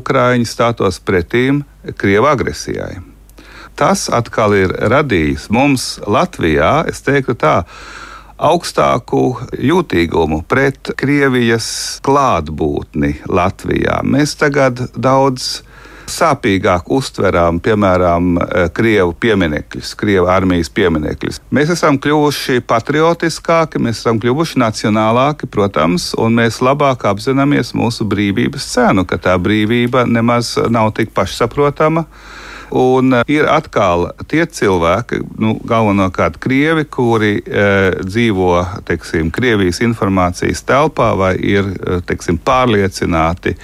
Ukraiņi 0.00 0.46
stātos 0.48 1.00
pretīm 1.04 1.62
Krievu 2.00 2.30
agresijai. 2.30 2.94
Tas 3.76 4.06
atkal 4.12 4.54
ir 4.56 4.72
radījis 4.92 5.48
mums 5.52 5.98
Latvijā, 6.04 6.84
es 6.88 7.04
teiktu 7.04 7.36
tā, 7.40 7.62
augstāku 8.42 9.36
jūtīgumu 9.54 10.42
pret 10.48 10.92
Krievijas 10.98 12.00
klātbūtni 12.04 13.14
Latvijā. 13.28 14.00
Mēs 14.04 14.34
tagad 14.40 14.80
daudz 14.96 15.62
sāpīgāk 16.12 16.90
uztverām, 16.92 17.60
piemēram, 17.62 18.36
krievu 18.76 19.14
pieminekļus, 19.22 19.94
krievu 19.98 20.28
armijas 20.32 20.70
pieminekļus. 20.74 21.40
Mēs 21.54 21.72
esam 21.74 21.98
kļuvuši 22.02 22.62
patriotiskāki, 22.68 23.80
mēs 23.82 24.02
esam 24.02 24.20
kļuvuši 24.22 24.60
nacionālāki, 24.62 25.48
protams, 25.50 26.12
un 26.18 26.38
mēs 26.40 26.60
labāk 26.64 27.06
apzināmies 27.10 27.74
mūsu 27.78 28.06
brīvības 28.08 28.68
cenu, 28.74 29.06
ka 29.08 29.20
tā 29.22 29.38
brīvība 29.40 30.06
nemaz 30.08 30.54
nav 30.70 30.92
tik 30.98 31.14
pašsaprotama. 31.16 32.06
Un 32.72 33.12
eh, 33.12 33.22
ir 33.28 33.44
atkal 33.52 34.06
tie 34.30 34.46
cilvēki, 34.48 35.20
nu, 35.42 35.54
galvenokārt 35.68 36.38
krievi, 36.40 36.86
kuri 36.88 37.34
e, 37.44 37.64
dzīvo 38.00 38.54
teiksim, 38.88 39.28
Krievijas 39.34 39.82
informācijas 39.84 40.64
telpā 40.64 41.10
vai 41.18 41.34
ir 41.36 41.68
eh, 41.68 42.00
teiksim, 42.08 42.40
pārliecināti 42.40 43.56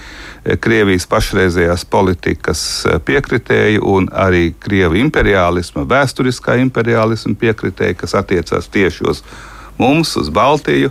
Krievijas 0.61 1.05
pašreizējās 1.09 1.83
politikas 1.91 2.61
piekritēji 3.05 3.81
un 3.85 4.07
arī 4.12 4.53
Krievu 4.61 4.97
imperiālisma, 5.00 5.85
vēsturiskā 5.88 6.57
imperiālisma 6.62 7.35
piekritēji, 7.41 7.99
kas 8.00 8.17
attiecās 8.17 8.69
tieši 8.73 9.09
uz 9.09 9.25
mums 9.79 10.17
uz 10.17 10.29
Baltiju. 10.35 10.91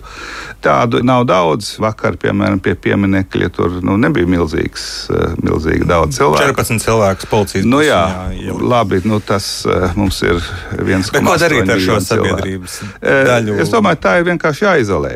Tādu 0.64 1.04
nav 1.06 1.26
daudz. 1.30 1.76
Vakar, 1.82 2.18
piemēram, 2.20 2.60
pie 2.64 2.74
pieminiekļa 2.82 3.50
tur 3.54 3.78
nu, 3.86 3.98
nebija 4.02 4.28
milzīgs, 4.30 4.86
eh, 5.14 5.36
milzīgi 5.44 5.86
daudz 5.88 6.18
cilvēku. 6.18 6.56
14 6.58 6.84
cilvēku 6.84 7.30
policijas. 7.32 7.68
Nu, 7.70 7.84
jā, 7.86 8.02
jā 8.34 8.58
labi, 8.58 9.02
nu, 9.06 9.20
tas 9.24 9.48
uh, 9.70 9.92
mums 10.00 10.20
ir 10.26 10.42
viens. 10.82 11.12
Bet 11.14 11.26
ko 11.28 11.38
darīt 11.40 11.70
ar 11.70 11.84
šo 11.84 12.00
sabiedrības 12.04 12.80
cilvēku. 12.82 13.26
daļu? 13.32 13.58
Es 13.64 13.74
domāju, 13.74 14.02
tā 14.08 14.18
ir 14.22 14.30
vienkārši 14.32 14.68
jāizolē. 14.68 15.16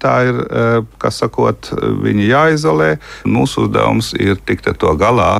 Tā 0.00 0.12
ir, 0.24 0.38
kas 1.02 1.18
sakot, 1.20 1.74
viņi 2.06 2.30
jāizolē. 2.30 2.94
Mūsu 3.28 3.66
uzdevums 3.66 4.14
ir 4.16 4.40
tikt 4.48 4.72
ar 4.72 4.80
to 4.80 4.96
galā. 4.96 5.34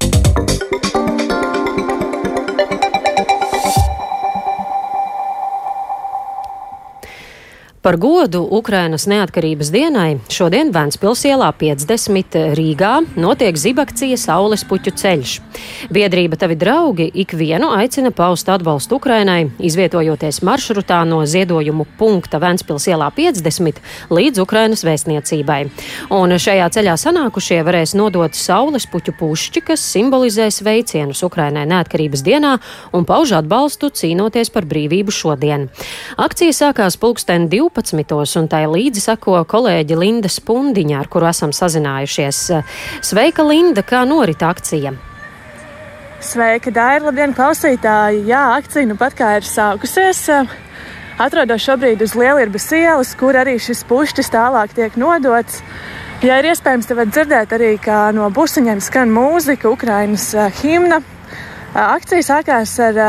Par 7.83 7.97
godu 7.99 8.45
Ukrainas 8.51 9.09
neatkarības 9.11 9.73
dienai 9.75 10.21
šodien 10.31 10.69
Vēncpils 10.71 11.25
ielā 11.27 11.49
50 11.59 12.37
Rīgā 12.55 12.91
notiek 13.19 13.57
zibakcija 13.59 14.15
Saules 14.23 14.63
puķu 14.71 14.93
ceļš. 15.01 15.33
Biedrība 15.91 16.39
Tavi 16.39 16.55
draugi 16.61 17.09
ikvienu 17.25 17.73
aicina 17.75 18.13
paust 18.15 18.47
atbalstu 18.55 19.01
Ukrainai, 19.01 19.49
izvietojoties 19.59 20.39
maršrutā 20.47 21.01
no 21.11 21.25
ziedojumu 21.27 21.89
punkta 21.99 22.39
Vēncpils 22.45 22.87
ielā 22.87 23.09
50 23.17 23.83
līdz 24.15 24.45
Ukrainas 24.45 24.87
vēstniecībai. 24.87 25.59
Un 26.15 26.37
šajā 26.39 26.71
ceļā 26.79 26.95
sanākušie 27.03 27.59
varēs 27.67 27.97
nodot 27.99 28.39
Saules 28.39 28.87
puķu 28.95 29.17
pušķi, 29.19 29.65
kas 29.73 29.89
simbolizē 29.97 30.47
sveicienus 30.55 31.25
Ukrainai 31.27 31.67
neatkarības 31.75 32.23
dienā 32.31 32.55
un 32.95 33.11
pauž 33.11 33.35
atbalstu 33.43 33.91
cīnoties 33.91 34.55
par 34.55 34.71
brīvību 34.71 35.19
šodien. 35.19 35.67
Akcija 36.31 36.55
sākās 36.63 36.95
pulksten 36.95 37.51
12. 37.51 37.72
12. 37.73 38.37
un 38.37 38.49
tai 38.53 38.67
līdzi 38.69 39.01
sako 39.01 39.39
kolēģi 39.49 39.97
Linda 39.97 40.29
Spundiņa, 40.29 40.99
ar 41.01 41.09
kuru 41.09 41.29
esam 41.31 41.55
sazinājušies. 41.57 42.41
Sveika, 43.01 43.45
Linda, 43.49 43.81
kā 43.81 44.03
norit 44.09 44.43
akcija? 44.45 44.93
Sveika, 46.23 46.71
Daira, 46.71 47.07
labdien, 47.09 47.33
klausītāji! 47.35 48.27
Jā, 48.29 48.43
akcija 48.59 48.85
nu 48.91 48.99
pat 49.01 49.17
kā 49.17 49.39
ir 49.41 49.49
sākusies. 49.49 50.21
Atrodos 51.23 51.65
šobrīd 51.65 52.05
uz 52.05 52.15
Lielirbas 52.19 52.69
ielas, 52.77 53.17
kur 53.17 53.37
arī 53.41 53.57
šis 53.61 53.83
pušķis 53.89 54.31
tālāk 54.33 54.77
tiek 54.77 54.95
nodots. 55.01 55.63
Ja 56.23 56.39
ir 56.39 56.53
iespējams, 56.53 56.87
tad 56.87 57.09
dzirdēt 57.09 57.57
arī, 57.57 57.75
kā 57.83 58.05
no 58.15 58.29
busiņiem 58.31 58.85
skan 58.85 59.11
mūzika, 59.11 59.73
Ukrainas 59.73 60.29
himna. 60.61 61.01
Akcija 61.73 62.23
sākās 62.27 62.77
ar 62.85 63.01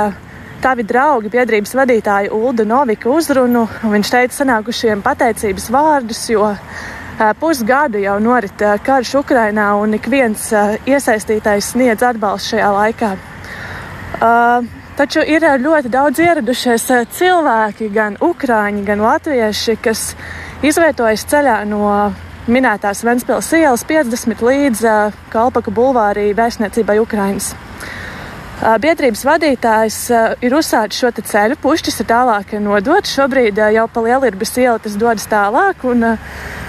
tavi 0.64 0.86
draugi, 0.88 1.28
biedrības 1.34 1.74
vadītāja 1.76 2.32
Ulda 2.32 2.64
Novika 2.68 3.10
uzrunu. 3.12 3.66
Viņš 3.84 4.12
teica 4.14 4.38
sanākušiem 4.38 5.02
pateicības 5.04 5.68
vārdus, 5.74 6.22
jo 6.32 6.54
pusgadu 7.42 8.00
jau 8.00 8.16
norit 8.24 8.64
karš 8.86 9.18
Ukrainā 9.20 9.74
un 9.82 9.98
ik 9.98 10.08
viens 10.12 10.46
iesaistītais 10.88 11.74
sniedz 11.74 12.06
atbalstu 12.08 12.56
šajā 12.56 12.70
laikā. 12.78 13.12
Taču 14.94 15.24
ir 15.26 15.46
ļoti 15.60 15.90
daudz 15.92 16.22
ieradušies 16.22 16.88
cilvēki, 17.18 17.90
gan 17.94 18.16
ukrāņi, 18.22 18.86
gan 18.88 19.04
latvieši, 19.04 19.76
kas 19.84 20.14
izvietojas 20.64 21.26
ceļā 21.28 21.58
no 21.68 21.90
minētās 22.48 23.04
Ventspils 23.04 23.52
ielas 23.58 23.84
50 23.90 24.48
līdz 24.48 24.88
Kalpaku 25.34 25.76
bulvārī 25.76 26.30
vēstniecībai 26.38 27.02
Ukrainas. 27.04 27.52
Biedrības 28.64 29.26
vadītājs 29.28 29.96
ir 30.40 30.54
uzsācis 30.56 31.02
šo 31.02 31.10
ceļu, 31.18 31.58
pušķis 31.60 32.00
ir 32.00 32.08
tālāk 32.08 32.54
nodots. 32.64 33.12
Šobrīd 33.12 33.60
jau 33.60 33.88
pa 33.92 34.04
Lielības 34.06 34.56
ielu 34.62 34.80
tas 34.80 34.96
dodas 34.96 35.28
tālāk 35.28 35.84
un 35.84 36.06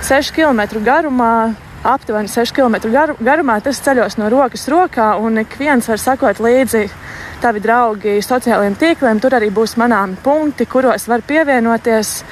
6 0.02 0.32
km 0.34 0.82
garumā. 0.82 1.54
Aptuveni 1.84 2.32
6 2.32 2.50
km 2.56 2.80
garumā 3.20 3.60
tas 3.62 3.78
ceļos 3.84 4.18
no 4.18 4.30
rokas 4.32 4.66
rokā, 4.72 5.12
un 5.20 5.38
ik 5.44 5.54
viens 5.60 5.86
var 5.86 6.00
sakot 6.00 6.40
līdzi 6.42 6.88
tavi 7.44 7.62
draugi 7.62 8.18
sociālajiem 8.24 8.74
tīkliem. 8.80 9.22
Tur 9.22 9.38
arī 9.38 9.52
būs 9.54 9.76
manāmi 9.78 10.18
punkti, 10.24 10.66
kuros 10.66 11.06
var 11.06 11.22
pievienoties. 11.22 12.24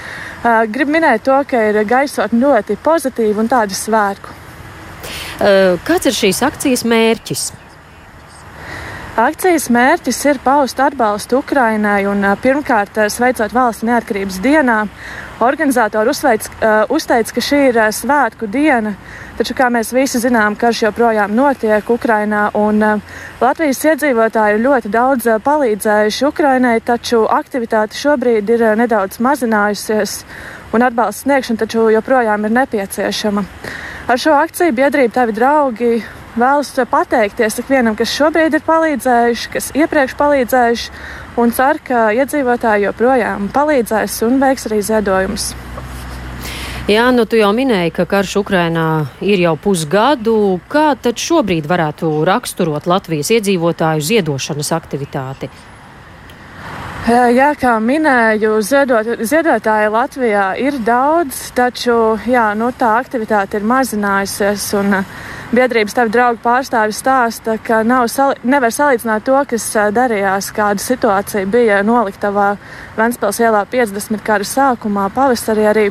Gribu 0.74 0.96
minēt 0.96 1.22
to, 1.28 1.38
ka 1.46 1.68
ir 1.70 1.84
gaisotne 1.86 2.42
ļoti 2.42 2.80
pozitīva 2.82 3.44
un 3.44 3.52
tāda 3.52 3.78
svērku. 3.78 4.38
Kāds 5.86 6.08
ir 6.08 6.22
šīs 6.24 6.42
akcijas 6.50 6.88
mērķis? 6.88 7.50
Akcijas 9.12 9.66
mērķis 9.68 10.18
ir 10.24 10.38
paust 10.40 10.78
atbalstu 10.80 11.42
Ukrainai 11.42 12.06
un 12.08 12.24
pirmkārt 12.40 12.96
sveicot 13.12 13.52
valsts 13.52 13.84
neatkarības 13.84 14.38
dienā. 14.40 14.76
Organizatori 15.44 16.08
uzveic, 16.08 16.46
uh, 16.48 16.88
uzteica, 16.88 17.34
ka 17.36 17.42
šī 17.44 17.58
ir 17.66 17.78
svētku 17.92 18.48
diena, 18.48 18.94
taču, 19.36 19.52
kā 19.58 19.66
mēs 19.74 19.90
visi 19.92 20.16
zinām, 20.22 20.56
karš 20.56 20.80
joprojām 20.86 21.34
notiek 21.36 21.90
Ukrainā, 21.92 22.46
un 22.56 22.80
uh, 22.80 23.20
Latvijas 23.42 23.82
iedzīvotāji 23.90 24.56
ir 24.56 24.64
ļoti 24.64 24.94
daudz 24.96 25.28
uh, 25.28 25.36
palīdzējuši 25.44 26.26
Ukrainai, 26.30 26.78
taču 26.80 27.26
aktivitāte 27.28 27.98
šobrīd 28.00 28.48
ir 28.56 28.64
nedaudz 28.80 29.20
mazinājusies, 29.20 30.22
un 30.72 30.88
atbalsts 30.88 31.26
sniegšana 31.26 31.68
joprojām 31.98 32.48
ir 32.48 32.56
nepieciešama. 32.62 33.44
Ar 34.08 34.18
šo 34.18 34.40
akciju 34.40 34.72
biedrība 34.72 35.20
Tavi 35.20 35.36
draugi 35.36 35.94
Vēlos 36.32 36.70
pateikties 36.88 37.58
ikvienam, 37.60 37.92
kas 37.92 38.08
šobrīd 38.16 38.54
ir 38.56 38.62
palīdzējuši, 38.64 39.50
kas 39.52 39.66
iepriekš 39.76 40.14
palīdzējuši, 40.16 40.92
un 41.42 41.52
ceru, 41.52 41.82
ka 41.84 42.06
iedzīvotāji 42.16 42.86
joprojām 42.86 43.50
palīdzēs 43.52 44.14
un 44.24 44.38
veiks 44.40 44.64
arī 44.70 44.78
ziedojumus. 44.86 45.50
Jā, 46.88 47.04
nu 47.14 47.26
tu 47.28 47.36
jau 47.36 47.52
minēji, 47.54 47.92
ka 47.94 48.06
karš 48.08 48.38
Ukrainā 48.40 48.86
ir 49.20 49.44
jau 49.44 49.52
pusgadu. 49.60 50.38
Kā 50.72 50.96
tad 50.98 51.20
šobrīd 51.20 51.68
varētu 51.68 52.10
raksturot 52.26 52.88
Latvijas 52.90 53.30
iedzīvotāju 53.36 54.08
ziedošanas 54.08 54.72
aktivitāti? 54.74 55.52
Jā, 57.02 57.48
kā 57.58 57.72
minēju, 57.82 58.60
ziedot, 58.62 59.08
ziedotāji 59.26 59.88
Latvijā 59.90 60.44
ir 60.62 60.76
daudz, 60.86 61.48
taču 61.50 62.14
jā, 62.30 62.44
nu, 62.54 62.68
tā 62.78 62.92
aktivitāte 63.00 63.58
ir 63.58 63.66
mazinājusies. 63.66 64.68
Un, 64.78 64.94
uh, 65.00 65.16
biedrības 65.50 65.96
tavi 65.98 66.14
draugi 66.14 66.38
pārstāvis 66.44 67.00
stāsta, 67.02 67.56
ka 67.58 67.82
nav, 67.82 68.06
sali 68.06 68.38
nevar 68.46 68.70
salīdzināt 68.70 69.26
to, 69.26 69.34
kas 69.50 69.66
darījās, 69.98 70.52
kāda 70.54 70.78
situācija 70.78 71.50
bija 71.50 71.82
noliktavā 71.82 72.52
Ventspils 72.94 73.42
ielā 73.42 73.66
50 73.74 74.22
kara 74.22 74.46
sākumā, 74.46 75.10
pavasarī 75.10 75.68
arī, 75.74 75.86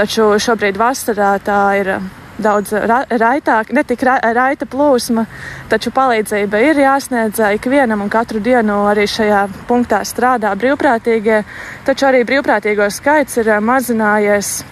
taču 0.00 0.32
šobrīd 0.40 0.80
vasarā 0.80 1.34
tā 1.44 1.62
ir 1.82 1.96
daudz 2.38 2.72
ra 2.72 3.04
raitāk, 3.10 3.72
ne 3.72 3.84
tik 3.86 4.02
ra 4.06 4.18
raita 4.34 4.66
plūsma, 4.66 5.26
taču 5.70 5.92
palīdzība 5.94 6.60
ir 6.66 6.82
jāsniedz 6.82 7.40
ikvienam 7.54 8.02
un 8.04 8.12
katru 8.12 8.42
dienu 8.42 8.84
arī 8.90 9.06
šajā 9.10 9.46
punktā 9.68 10.02
strādā 10.04 10.52
brīvprātīgie, 10.58 11.42
taču 11.86 12.10
arī 12.10 12.24
brīvprātīgo 12.28 12.90
skaits 12.90 13.42
ir 13.42 13.54
mazinājies 13.60 14.62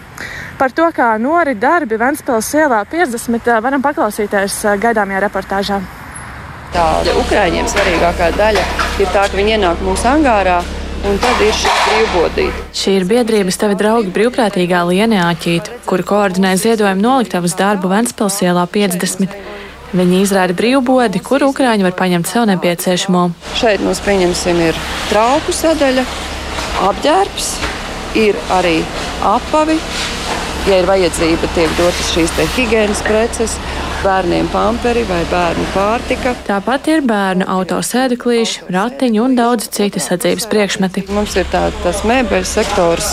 Par 0.57 0.71
to, 0.71 0.85
kā 0.93 1.15
norit 1.19 1.57
darbi 1.59 1.97
Ventspils 1.97 2.51
ielā 2.55 2.83
50, 2.89 3.49
varam 3.65 3.81
paklausīties 3.81 4.59
gaidāmajā 4.83 5.23
reportāžā. 5.25 5.79
Tā 6.73 6.85
Ukrāņiem 7.21 7.67
svarīgākā 7.69 8.31
daļa 8.37 8.63
ir 9.01 9.11
tā, 9.13 9.25
ka 9.27 9.37
viņi 9.37 9.57
ienāk 9.57 9.81
mūsu 9.85 10.09
angārā. 10.09 10.61
Un 11.09 11.17
tad 11.21 11.41
ir 11.43 11.53
šī 11.57 11.73
brīvbodīte. 11.93 12.63
Šī 12.73 12.95
ir 12.99 13.05
biedrības 13.09 13.59
tavi 13.61 13.77
draugi 13.77 14.11
brīvprātīgā 14.13 14.81
Lienē 14.89 15.19
Āķīta, 15.27 15.79
kuri 15.89 16.05
koordinē 16.09 16.55
ziedojumu 16.57 17.03
noliktavas 17.03 17.55
darbu 17.59 17.91
Ventspils 17.91 18.39
ielā 18.45 18.65
50. 18.73 19.35
Viņi 19.93 20.23
izrāda 20.23 20.55
brīvbodi, 20.57 21.21
kur 21.21 21.45
ukrāņi 21.45 21.85
var 21.85 21.93
paņemt 21.99 22.29
sev 22.29 22.47
nepieciešamo. 22.49 23.27
Šeit 23.59 23.83
mums 23.85 24.01
pieņemsim 24.05 24.61
ir 24.71 24.79
trauku 25.11 25.53
sadaļa, 25.53 26.05
apģērbs, 26.89 27.51
ir 28.23 28.39
arī 28.57 28.79
apavi. 29.35 29.77
Ja 30.63 30.77
ir 30.79 30.85
vajadzība, 30.87 31.47
tiek 31.57 31.71
dotas 31.75 32.13
šīs 32.13 32.31
higiēnas 32.55 33.01
preces, 33.03 33.57
bērniem 33.99 34.47
pamperi 34.53 35.01
vai 35.09 35.19
bērnu 35.27 35.65
pārtika. 35.73 36.31
Tāpat 36.47 36.87
ir 36.93 37.01
bērnu 37.03 37.49
autosēdeklīši, 37.51 38.69
ratiņi 38.71 39.19
un 39.19 39.35
daudz 39.35 39.67
citi 39.75 39.99
sadzīves 39.99 40.47
priekšmeti. 40.47 41.03
Mums 41.11 41.35
ir 41.35 41.49
tā, 41.51 41.65
tas 41.83 42.05
mēbeļu 42.07 42.47
sektors. 42.47 43.11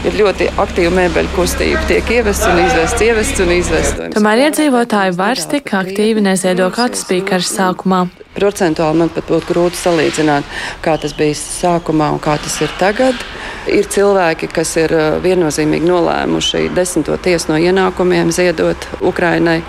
Ir 0.00 0.16
ļoti 0.18 0.48
aktīva 0.58 0.90
mēbeļu 0.96 1.30
kustība. 1.36 1.84
Tiek 1.86 2.10
ievests 2.10 2.48
un 2.48 2.58
izvests, 2.64 3.04
ievests 3.06 3.44
un 3.44 3.54
izvests. 3.54 4.04
Tomēr 4.16 4.46
iedzīvotāji 4.48 5.14
vairs 5.18 5.46
tik 5.52 5.70
aktīvi 5.76 6.24
neziedo, 6.26 6.72
kā 6.74 6.88
tas 6.90 7.04
bija 7.06 7.28
kara 7.34 7.46
sākumā. 7.46 8.00
Procentuāli 8.34 9.04
man 9.04 9.14
pat 9.14 9.30
būtu 9.30 9.52
grūti 9.52 9.78
salīdzināt, 9.78 10.58
kā 10.82 10.96
tas 10.98 11.14
bija 11.14 11.38
sākumā 11.38 12.10
un 12.16 12.22
kā 12.24 12.34
tas 12.42 12.58
ir 12.64 12.74
tagad. 12.82 13.18
Ir 13.68 13.88
cilvēki, 13.92 14.48
kas 14.54 14.72
ir 14.80 14.94
viennozīmīgi 15.20 15.84
nolēmuši 15.84 16.70
desmito 16.72 17.16
tiesu 17.20 17.52
no 17.52 17.58
ienākumiem 17.60 18.32
ziedot 18.32 18.86
Ukrainai. 19.04 19.60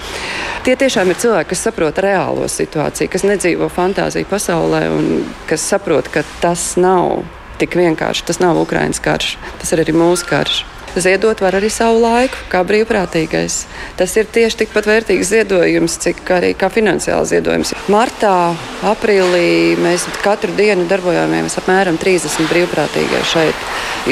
Tie 0.64 0.78
tiešām 0.80 1.12
ir 1.12 1.20
cilvēki, 1.20 1.52
kas 1.52 1.66
saprot 1.68 2.00
reālo 2.00 2.48
situāciju, 2.48 3.12
kas 3.12 3.28
nedzīvo 3.28 3.68
fantāziju 3.74 4.30
pasaulē 4.32 4.86
un 4.96 5.10
kas 5.50 5.68
saprot, 5.74 6.08
ka 6.14 6.24
tas 6.40 6.76
nav 6.80 7.26
tik 7.60 7.76
vienkārši. 7.78 8.26
Tas 8.30 8.40
nav 8.42 8.62
Ukraiņas 8.64 9.04
karš, 9.04 9.36
tas 9.62 9.76
ir 9.76 9.84
arī 9.84 9.98
mūsu 9.98 10.30
karš. 10.30 10.64
Ziedot 10.96 11.40
var 11.40 11.56
arī 11.56 11.70
savu 11.72 12.02
laiku, 12.04 12.36
kā 12.52 12.66
brīvprātīgais. 12.68 13.62
Tas 13.96 14.12
ir 14.20 14.28
tieši 14.28 14.58
tikpat 14.64 14.90
vērtīgs 14.90 15.30
ziedojums, 15.32 15.96
cik 16.04 16.20
arī 16.36 16.50
kā 16.60 16.68
finansiāls 16.74 17.32
ziedojums. 17.32 17.72
Martā, 17.92 18.52
aprīlī 18.92 19.80
mēs 19.80 20.04
katru 20.20 20.52
dienu 20.58 20.90
darbojāmies 20.92 21.56
apmēram 21.62 22.00
30 22.02 22.52
brīvprātīgie 22.52 23.24
šeit, 23.32 23.68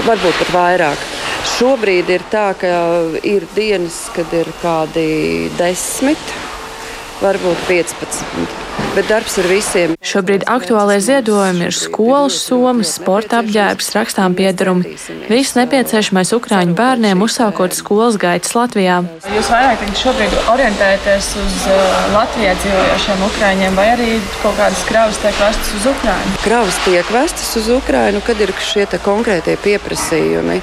varbūt 0.07 0.39
pat 0.45 0.53
vairāk. 0.55 1.07
Šobrīd 1.57 2.13
ir 2.15 2.23
tā, 2.31 2.53
ka 2.59 2.71
ir 3.27 3.43
dienas, 3.57 4.05
kad 4.15 4.31
ir 4.39 4.47
kādi 4.63 5.49
desmit, 5.59 6.37
varbūt 7.19 7.67
15 7.67 8.88
bet 8.99 9.07
darbs 9.07 9.37
ir 9.39 9.47
visiem. 9.47 9.91
Šobrīd 10.03 10.43
aktuālajie 10.51 10.99
ziedojumi 11.05 11.69
ir 11.69 11.75
skolas 11.75 12.35
somas, 12.43 12.91
sporta 12.97 13.39
apģērbs, 13.39 13.91
rakstām 13.95 14.35
piedarumi. 14.35 14.95
Viss 15.29 15.55
nepieciešamais 15.55 16.33
Ukrāņu 16.35 16.75
bērniem 16.75 17.23
uzsākot 17.23 17.77
skolas 17.77 18.17
gaitas 18.19 18.51
Latvijā. 18.57 18.97
Jūs 19.31 19.51
vairāk 19.53 19.85
šobrīd 20.01 20.35
orientējaties 20.51 21.29
uz 21.39 21.55
uh, 21.71 22.09
Latvijā 22.15 22.57
dzīvojošiem 22.59 23.23
Ukrāņiem 23.29 23.79
vai 23.79 23.87
arī 23.93 24.09
kaut 24.41 24.59
kādas 24.59 24.83
kravas 24.89 25.21
tiek 25.23 25.39
vestas 25.39 25.71
uz 25.79 25.87
Ukrāņu? 25.93 26.35
Kravas 26.43 26.81
tiek 26.87 27.13
vestas 27.15 27.53
uz 27.61 27.71
Ukrāņu, 27.77 28.23
kad 28.27 28.43
ir 28.43 28.55
šie 28.59 28.89
konkrētie 29.05 29.55
pieprasījumi. 29.63 30.59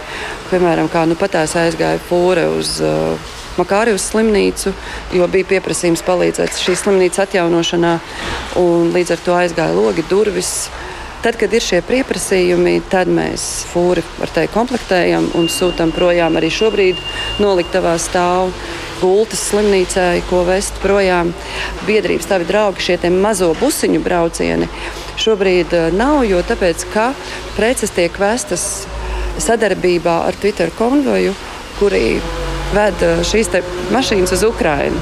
Piemēram, 0.51 0.93
kā 0.93 1.07
nu 1.09 1.17
patās 1.19 1.57
aizgāja 1.57 2.05
pūre 2.11 2.51
uz 2.59 2.77
uh, 2.85 3.36
Makārijas 3.61 4.11
slimnīcu, 4.11 4.73
jo 5.17 5.29
bija 5.33 5.49
pieprasījums 5.55 6.05
palīdzēt 6.07 6.59
šīs 6.61 6.85
slimnīcas 6.85 7.25
atjaunošanā, 7.27 7.95
un 8.61 8.93
līdz 8.97 9.17
ar 9.17 9.25
to 9.25 9.39
aizgāja 9.39 9.77
logi, 9.77 10.05
durvis. 10.11 10.69
Tad, 11.25 11.39
kad 11.41 11.55
ir 11.57 11.65
šie 11.65 11.81
pieprasījumi, 11.83 12.77
tad 12.93 13.09
mēs 13.11 13.65
fūri 13.73 14.05
teikt, 14.35 14.53
komplektējam 14.55 15.31
un 15.35 15.49
sūtām 15.51 15.91
projām. 15.97 16.37
Arī 16.39 16.53
šobrīd 16.55 17.01
noliktavā 17.43 17.97
stāv 17.99 18.53
gultas 19.01 19.43
slimnīcai, 19.49 20.21
ko 20.29 20.45
vest 20.47 20.79
projām. 20.85 21.33
Biedrības 21.89 22.31
tavi 22.31 22.47
draugi 22.47 22.85
šie 22.91 23.11
mazo 23.17 23.51
busiņu 23.59 24.05
braucieni 24.05 24.71
šobrīd 25.21 25.75
eh, 25.75 25.93
nav, 25.97 26.23
jo 26.29 26.43
tāpēc, 26.47 26.87
ka 26.93 27.11
preces 27.57 27.95
tiek 27.97 28.17
vestas 28.21 28.87
sadarbībā 29.43 30.21
ar 30.29 30.37
Twitter 30.41 30.73
konvoju, 30.79 31.35
kuri 31.81 32.05
ved 32.75 33.07
eh, 33.07 33.23
šīs 33.27 33.53
mašīnas 33.95 34.35
uz 34.37 34.45
Ukrajinu. 34.49 35.01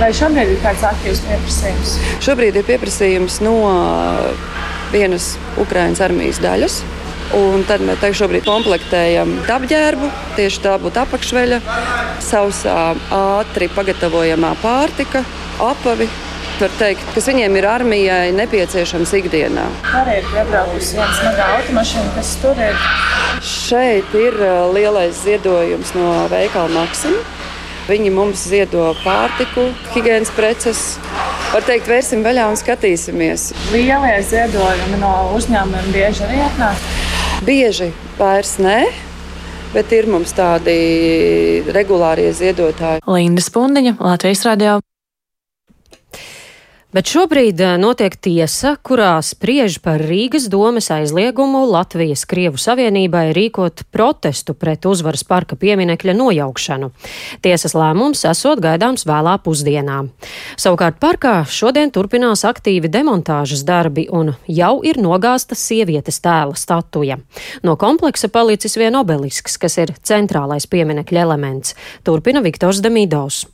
Vai 0.00 0.12
šobrīd 0.16 0.54
ir 0.54 0.62
kāds 0.62 0.84
aktīvs 0.86 1.20
pieprasījums? 1.26 1.96
Šobrīd 2.24 2.56
ir 2.60 2.66
pieprasījums 2.68 3.40
no 3.44 3.56
eh, 3.68 4.48
vienas 4.94 5.34
Ukraiņas 5.60 6.02
armijas 6.06 6.40
daļas. 6.42 6.80
Un 7.36 7.62
tad 7.62 7.82
mēs 7.86 8.02
šobrīd 8.18 8.42
komplektējam 8.42 9.36
apģērbu, 9.46 10.08
tieši 10.34 10.64
tā 10.64 10.72
būtu 10.82 10.98
apakšveļa, 11.04 11.60
sausā, 12.26 12.78
ātri 13.14 13.68
pagatavojamā 13.70 14.50
pārtika, 14.64 15.22
apavi, 15.62 16.08
var 16.62 16.72
teikt, 16.78 17.04
kas 17.14 17.28
viņiem 17.30 17.56
ir 17.60 17.66
armijai 17.68 18.30
nepieciešams 18.36 19.12
ikdienā. 19.20 19.64
Arī 19.96 20.18
ir 20.20 20.28
piebraukusi 20.30 20.98
viena 20.98 21.10
smaga 21.16 21.48
automašīna, 21.56 22.12
kas 22.16 22.32
tur 22.42 22.60
ir. 22.60 22.86
Šeit 23.46 24.14
ir 24.18 24.36
uh, 24.40 24.68
lielais 24.74 25.22
ziedojums 25.24 25.94
no 25.96 26.06
veikala 26.32 26.72
Maksima. 26.74 27.22
Viņi 27.90 28.10
mums 28.14 28.44
ziedo 28.46 28.92
pārtiku, 29.02 29.70
higiēnas 29.94 30.30
preces. 30.36 30.82
Var 31.50 31.64
teikt, 31.66 31.88
vērsim 31.90 32.22
vaļā 32.22 32.46
un 32.52 32.58
skatīsimies. 32.60 33.50
Lielie 33.74 34.18
ziedojumi 34.22 35.00
no 35.00 35.14
uzņēmumiem 35.38 35.94
bieži 35.96 36.26
arī 36.28 36.42
atnāk? 36.46 36.90
Bieži 37.48 37.90
vairs 38.20 38.58
ne 38.62 38.82
bet 39.74 39.92
ir 39.94 40.08
mums 40.10 40.34
tādi 40.34 40.76
regulārie 41.70 42.30
ziedotāji. 42.34 43.04
Linda 43.06 43.44
Spundiņa, 43.44 43.98
Latvijas 44.02 44.46
radio. 44.48 44.80
Bet 46.90 47.06
šobrīd 47.06 47.60
eh, 47.62 47.76
notiek 47.78 48.16
tiesa, 48.18 48.72
kurā 48.82 49.12
spriež 49.22 49.76
par 49.78 50.02
Rīgas 50.02 50.48
domes 50.50 50.88
aizliegumu 50.90 51.60
Latvijas 51.70 52.24
Krievu 52.26 52.58
Savienībai 52.58 53.28
rīkot 53.36 53.84
protestu 53.94 54.56
pret 54.58 54.88
uzvaras 54.90 55.22
parka 55.22 55.54
pieminekļa 55.54 56.16
nojaukšanu. 56.18 56.88
Tiesas 57.46 57.76
lēmums 57.78 58.24
esot 58.26 58.58
gaidāms 58.64 59.06
vēlā 59.06 59.36
pusdienā. 59.44 60.00
Savukārt 60.58 60.98
parkā 60.98 61.36
šodien 61.46 61.94
turpinās 61.94 62.42
aktīvi 62.50 62.90
demontāžas 62.90 63.62
darbi 63.62 64.08
un 64.10 64.34
jau 64.50 64.72
ir 64.82 64.98
nogāzta 64.98 65.54
sievietes 65.54 66.18
tēla 66.26 66.58
statuja. 66.58 67.20
No 67.62 67.78
kompleksa 67.78 68.32
palicis 68.34 68.74
vien 68.82 68.98
obelisks, 68.98 69.60
kas 69.62 69.78
ir 69.78 69.94
centrālais 70.02 70.66
pieminekļa 70.66 71.22
elements. 71.22 71.78
Turpina 72.02 72.42
Viktors 72.42 72.82
Demīdovs. 72.82 73.44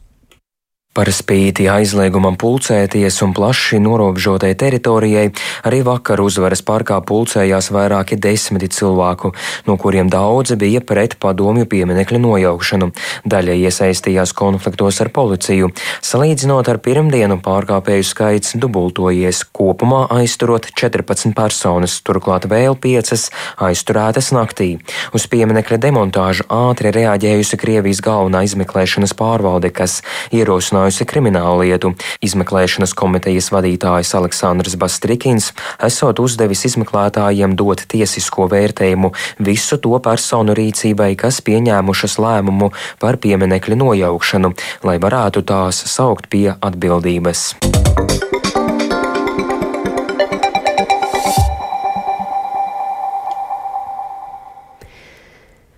Par 0.97 1.11
spīti 1.13 1.67
aizliegumam 1.69 2.39
pulcēties 2.41 3.19
un 3.27 3.35
plaši 3.37 3.77
norobežotai 3.85 4.55
teritorijai, 4.57 5.27
arī 5.69 5.83
vakar 5.85 6.23
uzvaras 6.25 6.63
parkā 6.65 6.97
pulcējās 7.05 7.69
vairāki 7.75 8.17
desmiti 8.17 8.71
cilvēku, 8.73 9.35
no 9.69 9.77
kuriem 9.77 10.09
daudzi 10.09 10.57
bija 10.57 10.81
pret 10.81 11.19
padomju 11.21 11.67
pieminekļu 11.69 12.21
nojaukšanu. 12.25 12.89
Daļa 13.29 13.57
iesaistījās 13.67 14.33
konfliktos 14.39 15.03
ar 15.05 15.11
policiju. 15.13 15.69
Salīdzinot 16.01 16.71
ar 16.73 16.81
pirmdienu, 16.81 17.37
pārkāpēju 17.45 18.09
skaits 18.15 18.57
dubultojies, 18.57 19.43
kopumā 19.53 20.07
aizturot 20.17 20.71
14 20.73 21.37
personas, 21.37 21.99
turklāt 22.09 22.49
vēl 22.49 22.73
5 22.73 23.29
aizturētas 23.69 24.33
naktī. 24.33 24.71
Uz 25.13 25.29
pieminekļa 25.29 25.83
demontāžu 25.85 26.49
ātri 26.49 26.97
reaģējusi 26.97 27.61
Krievijas 27.61 28.01
galvenā 28.01 28.47
izmeklēšanas 28.49 29.13
pārvalde, 29.21 29.75
kas 29.77 30.01
ierosināja 30.33 30.86
risinājusi 30.87 31.07
kriminālu 31.07 31.65
lietu. 31.65 31.95
Izmeklēšanas 32.23 32.95
komitejas 32.95 33.51
vadītājs 33.51 34.15
Aleksandrs 34.15 34.77
Bastrikins 34.79 35.53
esot 35.83 36.21
uzdevis 36.21 36.65
izmeklētājiem 36.67 37.57
dot 37.57 37.83
tiesisko 37.89 38.49
vērtējumu 38.49 39.13
visu 39.41 39.79
to 39.79 39.99
personu 39.99 40.55
rīcībai, 40.55 41.17
kas 41.17 41.41
pieņēmušas 41.43 42.19
lēmumu 42.19 42.73
par 43.01 43.19
pieminekļu 43.19 43.77
nojaukšanu, 43.77 44.55
lai 44.85 44.99
varētu 44.99 45.43
tās 45.43 45.83
saukt 45.91 46.31
pie 46.31 46.55
atbildības. 46.61 47.57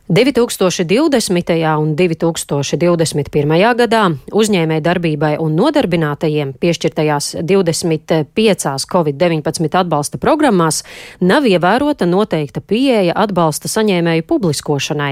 2020. 0.08 1.76
un 1.76 1.90
2021. 1.92 3.74
gadā 3.76 4.04
uzņēmēja 4.32 4.80
darbībai 4.80 5.34
un 5.36 5.52
nodarbinātajiem 5.52 6.54
piešķirtajās 6.56 7.34
25 7.44 8.86
Covid-19 8.88 9.76
atbalsta 9.76 10.16
programmās 10.16 10.80
nav 11.20 11.44
ievērota 11.44 12.08
noteikta 12.08 12.62
pieeja 12.64 13.12
atbalsta 13.20 13.68
saņēmēju 13.68 14.24
publiskošanai. 14.30 15.10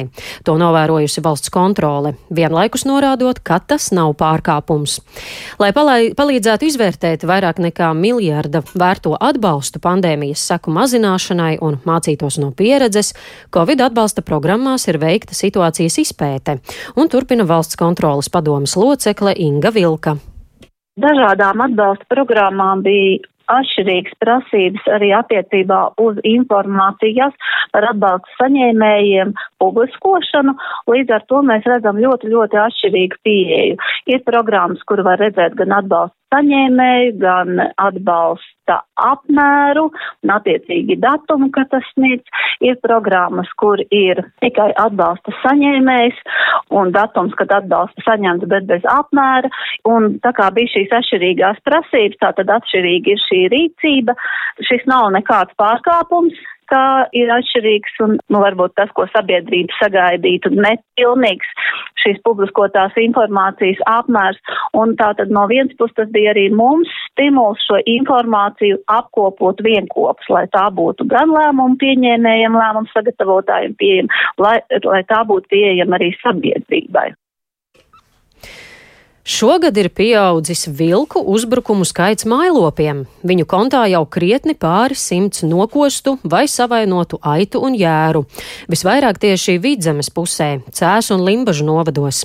To 0.49 0.55
novērojusi 0.57 1.21
valsts 1.21 1.53
kontrole, 1.53 2.15
vienlaikus 2.33 2.87
norādot, 2.89 3.43
ka 3.45 3.61
tas 3.61 3.91
nav 3.93 4.15
pārkāpums. 4.17 5.03
Lai 5.61 5.75
palīdzētu 5.77 6.71
izvērtēt 6.71 7.29
vairāk 7.29 7.61
nekā 7.69 7.93
miljarda 7.93 8.65
vērto 8.73 9.13
atbalstu 9.21 9.77
pandēmijas 9.77 10.49
seku 10.55 10.73
mazināšanai 10.73 11.59
un 11.61 11.83
mācītos 11.85 12.41
no 12.41 12.49
pieredzes, 12.57 13.13
Covid 13.53 13.85
atbalsta 13.91 14.25
programmās 14.25 14.86
ir 14.93 15.01
veikta 15.03 15.37
situācijas 15.37 16.01
izpēte, 16.03 16.59
un 16.97 17.13
turpina 17.13 17.47
valsts 17.49 17.79
kontrolas 17.79 18.31
padomas 18.33 18.77
locekle 18.79 19.35
Inga 19.37 19.73
Vilka. 19.75 20.17
Dažādām 20.97 21.61
atbalsta 21.61 22.07
programmām 22.09 22.81
bija 22.85 23.19
atšķirīgas 23.53 24.17
prasības 24.23 24.87
arī 24.97 25.13
attiecībā 25.15 25.81
uz 26.03 26.19
informācijas 26.27 27.35
par 27.75 27.87
atbalstu 27.91 28.33
saņēmējiem 28.41 29.35
publiskošanu. 29.63 30.57
Līdz 30.91 31.15
ar 31.19 31.27
to 31.31 31.43
mēs 31.47 31.69
redzam 31.71 32.01
ļoti, 32.03 32.33
ļoti 32.33 32.61
atšķirīgu 32.65 33.21
pieeju. 33.27 33.79
Ir 34.13 34.25
programmas, 34.27 34.83
kur 34.89 35.05
var 35.07 35.23
redzēt 35.23 35.59
gan 35.61 35.77
atbalstu 35.79 36.17
saņēmēju, 36.35 37.13
gan 37.23 37.61
atbalsta 37.81 38.81
apmēru 38.99 39.87
un 39.91 40.33
attiecīgi 40.35 40.99
datumu, 41.03 41.51
ka 41.55 41.67
tas 41.71 41.87
sniedz. 41.95 42.25
Ir 42.65 42.79
programmas, 42.81 43.51
kur 43.61 43.83
ir 43.93 44.23
tikai 44.41 44.71
atbalsta 44.81 45.35
saņēmējs 45.43 46.19
un 46.75 46.93
datums, 46.95 47.37
kad 47.37 47.53
atbalsta 47.53 48.05
saņemts, 48.07 48.49
bet 48.49 48.67
bez 48.71 48.87
apmēra. 48.91 49.51
Un 49.89 50.17
tā 50.25 50.33
kā 50.37 50.49
bija 50.57 50.73
šīs 50.73 50.95
atšķirīgās 50.99 51.61
prasības, 51.69 52.21
tā 52.23 52.33
tad 52.39 52.53
atšķirīgi 52.57 53.13
ir 53.13 53.25
šī 53.27 53.43
rīcība. 53.53 54.17
Šis 54.67 54.87
nav 54.89 55.11
nekāds 55.15 55.53
pārkāpums, 55.61 56.39
kā 56.71 56.87
ir 57.17 57.31
atšķirīgs 57.35 57.99
un, 58.07 58.17
nu, 58.33 58.41
varbūt 58.43 58.77
tas, 58.79 58.93
ko 58.97 59.07
sabiedrība 59.13 59.75
sagaidītu, 59.81 60.53
nepilnīgs 60.55 61.53
šīs 62.03 62.23
publiskotās 62.27 62.97
informācijas 63.01 63.83
apmērs. 63.91 64.41
Un 64.79 64.95
tā 65.01 65.13
tad 65.19 65.33
no 65.35 65.47
vienas 65.51 65.75
puses 65.81 65.97
tas 65.99 66.11
bija 66.15 66.35
arī 66.35 66.49
mums 66.55 66.93
stimuls 67.11 67.63
šo 67.67 67.81
informāciju 67.97 68.81
apkopot 68.93 69.63
vienkopus, 69.67 70.31
lai 70.33 70.47
tā 70.55 70.67
būtu 70.79 71.09
gan 71.11 71.33
lēmumu 71.35 71.79
pieņēmējiem, 71.83 72.59
lēmumu 72.63 72.93
sagatavotājiem 72.95 73.79
pieejama, 73.81 74.25
lai, 74.43 74.59
lai 74.85 75.05
tā 75.11 75.23
būtu 75.29 75.55
pieejama 75.55 76.01
arī 76.01 76.13
sabiedrībai. 76.23 77.13
Šogad 79.27 79.75
ir 79.77 79.89
pieaudzis 79.91 80.69
vilku 80.71 81.19
uzbrukumu 81.19 81.83
skaits 81.83 82.23
mailopiem. 82.31 83.01
Viņu 83.27 83.47
kontā 83.51 83.81
jau 83.91 84.05
krietni 84.07 84.55
pāri 84.55 84.95
simts 84.95 85.43
nokostu 85.43 86.13
vai 86.23 86.45
savainotu 86.47 87.19
aitu 87.27 87.59
un 87.67 87.75
jēru. 87.75 88.23
Visvairāk 88.71 89.19
tieši 89.25 89.57
vidzemes 89.65 90.13
pusē, 90.15 90.61
cēs 90.71 91.11
un 91.11 91.27
limbažu 91.27 91.67
novados. 91.67 92.23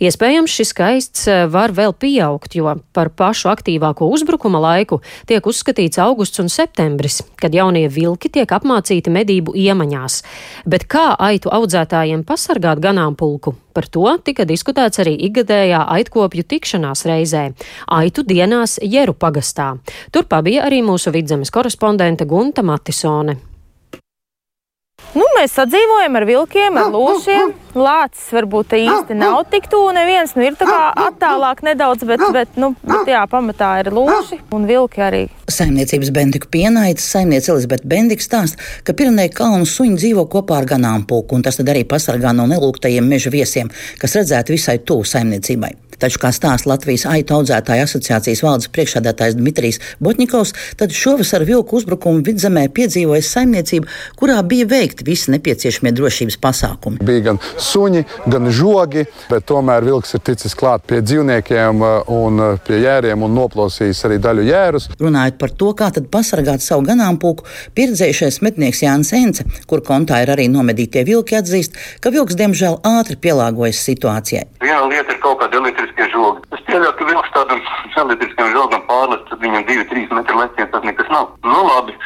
Iespējams, 0.00 0.56
šis 0.56 0.72
skaists 0.72 1.28
eh, 1.28 1.44
var 1.52 1.76
vēl 1.76 1.92
pieaugt, 1.92 2.56
jo 2.56 2.78
par 2.96 3.12
pašu 3.12 3.52
aktīvāko 3.52 4.08
uzbrukuma 4.08 4.64
laiku 4.70 5.02
tiek 5.28 5.44
uzskatīts 5.44 6.00
augusts 6.00 6.40
un 6.40 6.48
septembris, 6.48 7.20
kad 7.36 7.52
jaunie 7.52 7.90
vilki 7.92 8.32
tiek 8.32 8.48
apmācīti 8.48 9.12
medību 9.12 9.52
iemaņās. 9.52 10.22
Bet 10.64 10.88
kā 10.88 11.10
aitu 11.12 11.52
audzētājiem 11.52 12.24
pasargāt 12.24 12.80
ganāmpulku? 12.80 13.58
Par 13.78 13.86
to 13.86 14.10
tika 14.26 14.42
diskutēts 14.42 14.98
arī 14.98 15.12
ikgadējā 15.28 15.84
aitkopju 16.38 16.44
tikšanās 16.44 17.04
reizē- 17.06 17.52
Aitu 17.98 18.22
dienās 18.22 18.78
Jeru 18.82 19.14
pagastā. 19.14 19.78
Tur 20.12 20.24
pabija 20.24 20.66
arī 20.66 20.82
mūsu 20.82 21.12
vidzemes 21.12 21.50
korespondente 21.50 22.24
Gunta 22.24 22.62
Matisone. 22.62 23.36
Nu, 25.14 25.24
mēs 25.38 25.54
sadzīvojam 25.56 26.16
ar 26.18 26.24
vilkiem, 26.28 26.76
ar 26.76 26.90
lūšiem. 26.92 27.54
Lācis 27.78 28.26
varbūt 28.34 28.74
īsti 28.76 29.14
nav 29.16 29.46
tik 29.48 29.68
tuvu 29.70 29.92
neviens, 29.96 30.34
nu 30.36 30.44
ir 30.44 30.56
tā 30.58 30.66
kā 30.68 30.92
attālāk 31.06 31.62
nedaudz, 31.64 32.04
bet, 32.04 32.20
bet, 32.34 32.58
nu, 32.60 32.74
bet 32.82 33.08
jā, 33.08 33.22
pamatā 33.30 33.70
ir 33.80 33.90
lūši 33.94 34.40
un 34.52 34.66
vilki 34.68 35.00
arī. 35.00 35.22
Saimniecības 35.48 36.12
Bendiku 36.12 36.50
pienaitas 36.52 37.08
saimniece 37.08 37.52
Elizabete 37.54 37.88
Bendika 37.88 38.26
stāsta, 38.26 38.60
ka 38.84 38.92
Pirenei 38.92 39.30
kalnu 39.32 39.64
suņi 39.64 39.96
dzīvo 39.96 40.28
kopā 40.28 40.60
ar 40.60 40.68
ganāmpulku, 40.68 41.38
un 41.38 41.46
tas 41.46 41.56
tad 41.56 41.72
arī 41.72 41.86
pasargā 41.88 42.34
no 42.36 42.44
nelūgtajiem 42.50 43.08
meža 43.08 43.32
viesiem, 43.32 43.72
kas 44.02 44.18
redzēti 44.18 44.58
visai 44.58 44.80
tuvu 44.84 45.08
saimniecībai. 45.08 45.87
Taču, 45.98 46.20
kā 46.22 46.30
stāsta 46.34 46.70
Latvijas 46.70 47.06
aitu 47.10 47.34
audzētāju 47.38 47.86
asociācijas 47.88 48.42
valdes 48.44 48.70
priekšādātājs 48.74 49.36
Dmitrijs 49.38 49.80
Botņikovs, 50.04 50.54
tad 50.78 50.94
šovasar 50.94 51.42
vilku 51.48 51.78
uzbrukumu 51.78 52.22
vidzemē 52.26 52.68
piedzīvoja 52.74 53.24
saimniecība, 53.26 53.90
kurā 54.18 54.38
bija 54.46 54.68
veikti 54.70 55.06
visi 55.06 55.32
nepieciešamie 55.34 55.92
drošības 55.96 56.38
pasākumi. 56.42 57.02
Bija 57.08 57.24
gan 57.30 57.40
suņi, 57.42 58.04
gan 58.30 58.50
žogi, 58.54 59.06
bet 59.30 59.46
tomēr 59.50 59.86
vilks 59.88 60.14
ir 60.14 60.22
ticis 60.28 60.54
klāt 60.58 60.86
pie 60.88 61.00
dzīvniekiem 61.02 61.82
uh, 61.82 62.12
un 62.14 62.42
uh, 62.44 62.62
pie 62.62 62.80
jēriem 62.84 63.26
un 63.26 63.34
noplosījis 63.38 64.04
arī 64.08 64.20
daļu 64.22 64.46
jērus. 64.48 64.88
Runājot 65.02 65.38
par 65.42 65.54
to, 65.58 65.72
kā 65.78 65.90
tad 65.94 66.08
pasargāt 66.14 66.64
savu 66.64 66.86
ganāmpulku, 66.86 67.46
pieredzējušais 67.78 68.40
mednieks 68.46 68.84
Jānis 68.86 69.12
Ence, 69.18 69.46
kur 69.66 69.82
kontā 69.86 70.22
ir 70.22 70.32
arī 70.34 70.46
nomedītie 70.52 71.02
vilki, 71.08 71.38
atzīst, 71.38 71.76
ka 72.04 72.14
vilks 72.14 72.38
diemžēl 72.38 72.80
ātri 72.86 73.18
pielāgojas 73.18 73.82
situācijai. 73.88 74.46
Viena 74.62 74.84
lieta 74.90 75.14
ir 75.14 75.22
kaut 75.22 75.40
kāda 75.42 75.58
elektriskie 75.58 75.87
žogi. 76.12 76.42
Es 76.56 76.64
pieļauju, 76.68 76.94
ka 76.98 77.08
vilks 77.10 77.34
tādam 77.36 77.62
elektriskiem 78.02 78.50
žogam 78.54 78.82
pārlest, 78.88 79.24
tad 79.30 79.44
viņam 79.44 79.66
2-3 79.68 80.18
metru 80.18 80.40
leciens 80.42 80.72
tas 80.72 80.86
nekas 80.86 81.10
nav. 81.14 81.30
Nu 81.44 81.62
labi, 81.66 81.96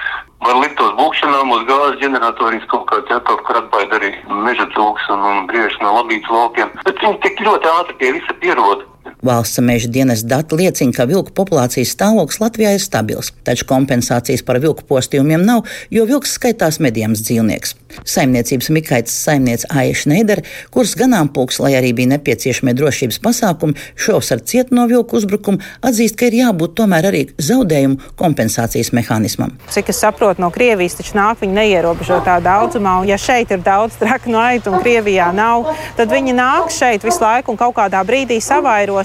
var 0.47 0.61
likt 0.63 0.79
tos 0.81 0.95
būkšanām 0.99 1.53
uz 1.57 1.67
gāzes 1.71 2.01
ģeneratorijas 2.03 2.69
kaut 2.73 2.87
kā 2.91 3.01
ķepot, 3.11 3.45
kur 3.47 3.61
atbaida 3.61 3.99
arī 4.01 4.13
meža 4.47 4.67
cūks 4.75 5.11
un, 5.15 5.27
un 5.33 5.45
briež 5.51 5.77
no 5.83 5.95
labības 5.99 6.33
laukiem. 6.37 6.73
Bet 6.87 7.05
viņi 7.05 7.21
tik 7.27 7.45
ļoti 7.47 7.73
ātri 7.77 7.99
pie 8.01 8.15
visa 8.19 8.39
pierod. 8.43 8.87
Valsts 9.23 9.61
meža 9.63 9.87
dienas 9.89 10.25
dati 10.27 10.57
liecina, 10.59 10.91
ka 10.91 11.05
vilku 11.07 11.31
populācijas 11.31 11.93
stāvoklis 11.95 12.41
Latvijā 12.43 12.73
ir 12.75 12.81
stabils, 12.83 13.29
taču 13.47 13.69
kompensācijas 13.71 14.43
par 14.43 14.59
vilku 14.59 14.83
postījumiem 14.89 15.45
nav, 15.47 15.63
jo 15.95 16.03
vilks 16.09 16.33
skaitās 16.41 16.81
medījums 16.83 17.23
dzīvnieks. 17.23 17.77
Saimniecības 18.03 18.71
Mikaitas 18.75 19.15
saimniece 19.15 19.69
Aija 19.71 19.95
Šneidere, 19.95 20.43
kuras 20.75 20.97
ganāmpulks, 20.99 21.61
lai 21.63 21.77
arī 21.79 21.93
bija 21.95 22.17
nepieciešamie 22.17 22.75
drošības 22.75 23.21
pasākumi, 23.23 23.77
šovasar 23.95 24.43
ciet 24.43 24.73
no 24.75 24.89
vilku 24.91 25.21
uzbrukuma, 25.21 25.63
atzīst, 25.87 26.19
ka 26.19 26.27
ir 26.27 26.41
jābūt 26.41 26.75
tomēr 26.81 27.13
arī 27.13 27.23
zaudējumu 27.39 28.15
kompensācijas 28.19 28.91
mehānismam. 28.97 29.55
Cik 29.71 29.93
es 29.95 30.03
saprotu, 30.03 30.43
no 30.43 30.51
Krievijas 30.51 30.99
taču 30.99 31.15
nāk 31.21 31.45
viņi 31.45 31.59
neierobežotā 31.61 32.41
daudzumā, 32.43 32.97
un 33.05 33.13
ja 33.13 33.21
šeit 33.21 33.55
ir 33.55 33.63
daudz 33.63 34.01
traknu 34.03 34.41
aitu 34.41 34.75
un 34.75 34.83
Krievijā 34.83 35.31
nav, 35.37 35.71
tad 36.01 36.11
viņi 36.11 36.35
nāk 36.41 36.75
šeit 36.75 37.07
visu 37.07 37.23
laiku 37.23 37.55
un 37.55 37.61
kaut 37.61 37.77
kādā 37.79 38.03
brīdī 38.09 38.41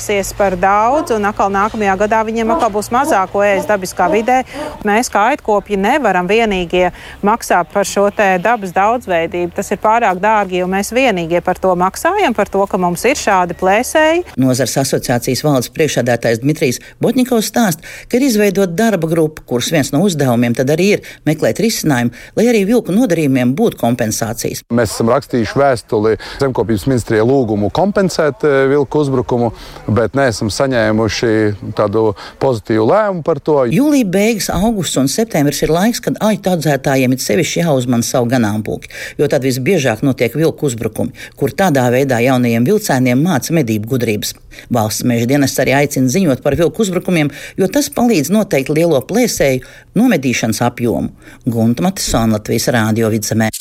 savairosies 0.07 0.33
par 0.37 0.55
daudz, 0.55 1.11
un 1.11 1.25
atkal 1.27 1.49
nākamajā 1.51 1.95
gadā 1.99 2.21
viņiem 2.25 2.51
atkal 2.53 2.71
būs 2.71 2.89
mazāk 2.91 3.31
ko 3.31 3.41
ēst 3.43 3.67
dabiskā 3.67 4.07
vidē. 4.11 4.43
Mēs 4.87 5.09
kā 5.11 5.33
aitkopji 5.33 5.77
nevaram 5.77 6.27
vienīgie 6.27 6.91
maksāt 7.21 7.71
par 7.73 7.85
šo 7.85 8.07
dabas 8.15 8.71
daudzveidību. 8.71 9.51
Tas 9.55 9.71
ir 9.71 9.79
pārāk 9.83 10.19
dārgi, 10.19 10.61
jo 10.61 10.67
mēs 10.67 10.93
vienīgie 10.95 11.41
par 11.43 11.59
to 11.59 11.73
maksājam, 11.75 12.33
par 12.33 12.47
to, 12.47 12.63
ka 12.65 12.77
mums 12.77 13.03
ir 13.05 13.17
šādi 13.19 13.57
plēsēji. 13.57 14.23
Nozars 14.37 14.77
asociācijas 14.79 15.43
valdes 15.43 15.71
priekšādātājs 15.75 16.41
Dmitrijs 16.43 16.79
Botņikovs 17.03 17.51
stāsta, 17.51 17.83
ka 18.07 18.17
ir 18.17 18.27
izveidota 18.29 18.71
darba 18.71 19.09
grupa, 19.11 19.43
kuras 19.47 19.71
viens 19.73 19.91
no 19.91 20.03
uzdevumiem 20.07 20.55
tad 20.55 20.71
arī 20.71 20.87
ir 20.97 21.05
meklēt 21.27 21.59
risinājumu, 21.63 22.15
lai 22.37 22.47
arī 22.47 22.63
vilku 22.69 22.95
nodarījumiem 22.95 23.53
būtu 23.57 23.81
kompensācijas. 23.81 24.63
Mēs 24.71 24.95
esam 24.95 25.11
rakstījuši 25.11 25.59
vēstuli 25.59 26.15
zemkopības 26.39 26.87
ministrijai 26.87 27.27
lūgumu 27.27 27.71
kompensēt 27.75 28.45
eh, 28.47 28.63
vilku 28.71 29.03
uzbrukumu, 29.03 29.51
bet 29.97 30.17
neesam 30.17 30.51
saņēmuši 30.53 31.33
tādu 31.77 32.11
pozitīvu 32.41 32.87
lēmumu 32.91 33.25
par 33.27 33.41
to. 33.43 33.59
Jūlija 33.73 34.07
beigas, 34.17 34.51
augusts 34.53 35.01
un 35.01 35.11
septembris 35.11 35.63
ir 35.65 35.73
laiks, 35.73 36.03
kad 36.03 36.19
aitu 36.23 36.53
audzētājiem 36.53 37.17
ir 37.17 37.23
sevišķi 37.23 37.65
jāuzman 37.65 38.05
savu 38.05 38.29
ganāmpulku 38.31 38.87
jo 39.17 39.27
tad 39.31 39.45
visbiežāk 39.45 40.03
notiek 40.05 40.35
vilku 40.37 40.67
uzbrukumi, 40.69 41.13
kur 41.39 41.53
tādā 41.57 41.87
veidā 41.93 42.19
jaunajiem 42.23 42.67
vilcēniem 42.67 43.21
māca 43.23 43.55
medību 43.57 43.93
gudrības. 43.95 44.35
Valsts 44.73 45.05
meža 45.07 45.29
dienas 45.29 45.57
arī 45.61 45.75
aicina 45.77 46.11
ziņot 46.11 46.43
par 46.45 46.57
vilku 46.59 46.83
uzbrukumiem, 46.85 47.31
jo 47.57 47.69
tas 47.71 47.91
palīdz 47.93 48.33
noteikt 48.33 48.73
lielo 48.73 49.01
plēsēju 49.09 49.65
nomedīšanas 49.97 50.63
apjomu. 50.69 51.13
Gunta 51.45 51.85
Matisona 51.85 52.37
Latvijas 52.37 52.71
Rādio 52.73 53.13
vidzemē. 53.13 53.51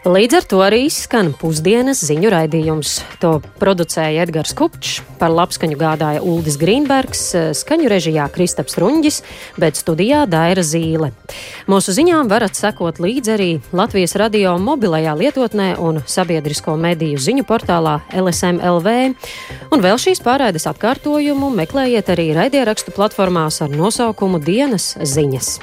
Līdz 0.00 0.34
ar 0.38 0.44
to 0.48 0.58
arī 0.64 0.86
izskan 0.86 1.34
pusdienas 1.36 1.98
ziņu 2.08 2.30
raidījums. 2.32 2.94
To 3.20 3.34
producēja 3.60 4.22
Edgars 4.24 4.54
Kupčs, 4.56 5.02
par 5.20 5.28
labskaņu 5.28 5.76
gādāja 5.76 6.22
Uldis 6.24 6.56
Grīnbergs, 6.56 7.20
skaņu 7.58 7.90
režijā 7.92 8.24
Kristaps 8.32 8.78
Runģis, 8.80 9.18
bet 9.60 9.76
studijā 9.76 10.22
Daira 10.24 10.64
Zīle. 10.64 11.10
Mūsu 11.68 11.92
ziņām 11.92 12.30
varat 12.32 12.56
sekot 12.56 12.96
līdzi 12.96 13.34
arī 13.34 13.50
Latvijas 13.76 14.16
radio 14.16 14.54
mobilajā 14.56 15.12
lietotnē 15.20 15.74
un 15.76 16.00
sabiedrisko 16.08 16.78
mediju 16.80 17.20
ziņu 17.20 17.44
portālā 17.44 17.98
LSMLV. 18.16 18.94
Un 19.68 19.84
vēl 19.84 20.00
šīs 20.00 20.24
pārraides 20.24 20.64
atkārtojumu 20.72 21.52
meklējiet 21.60 22.08
arī 22.16 22.30
raidierakstu 22.40 22.96
platformās 22.96 23.60
ar 23.60 23.76
nosaukumu 23.76 24.40
Dienas 24.48 24.94
ziņas. 24.96 25.58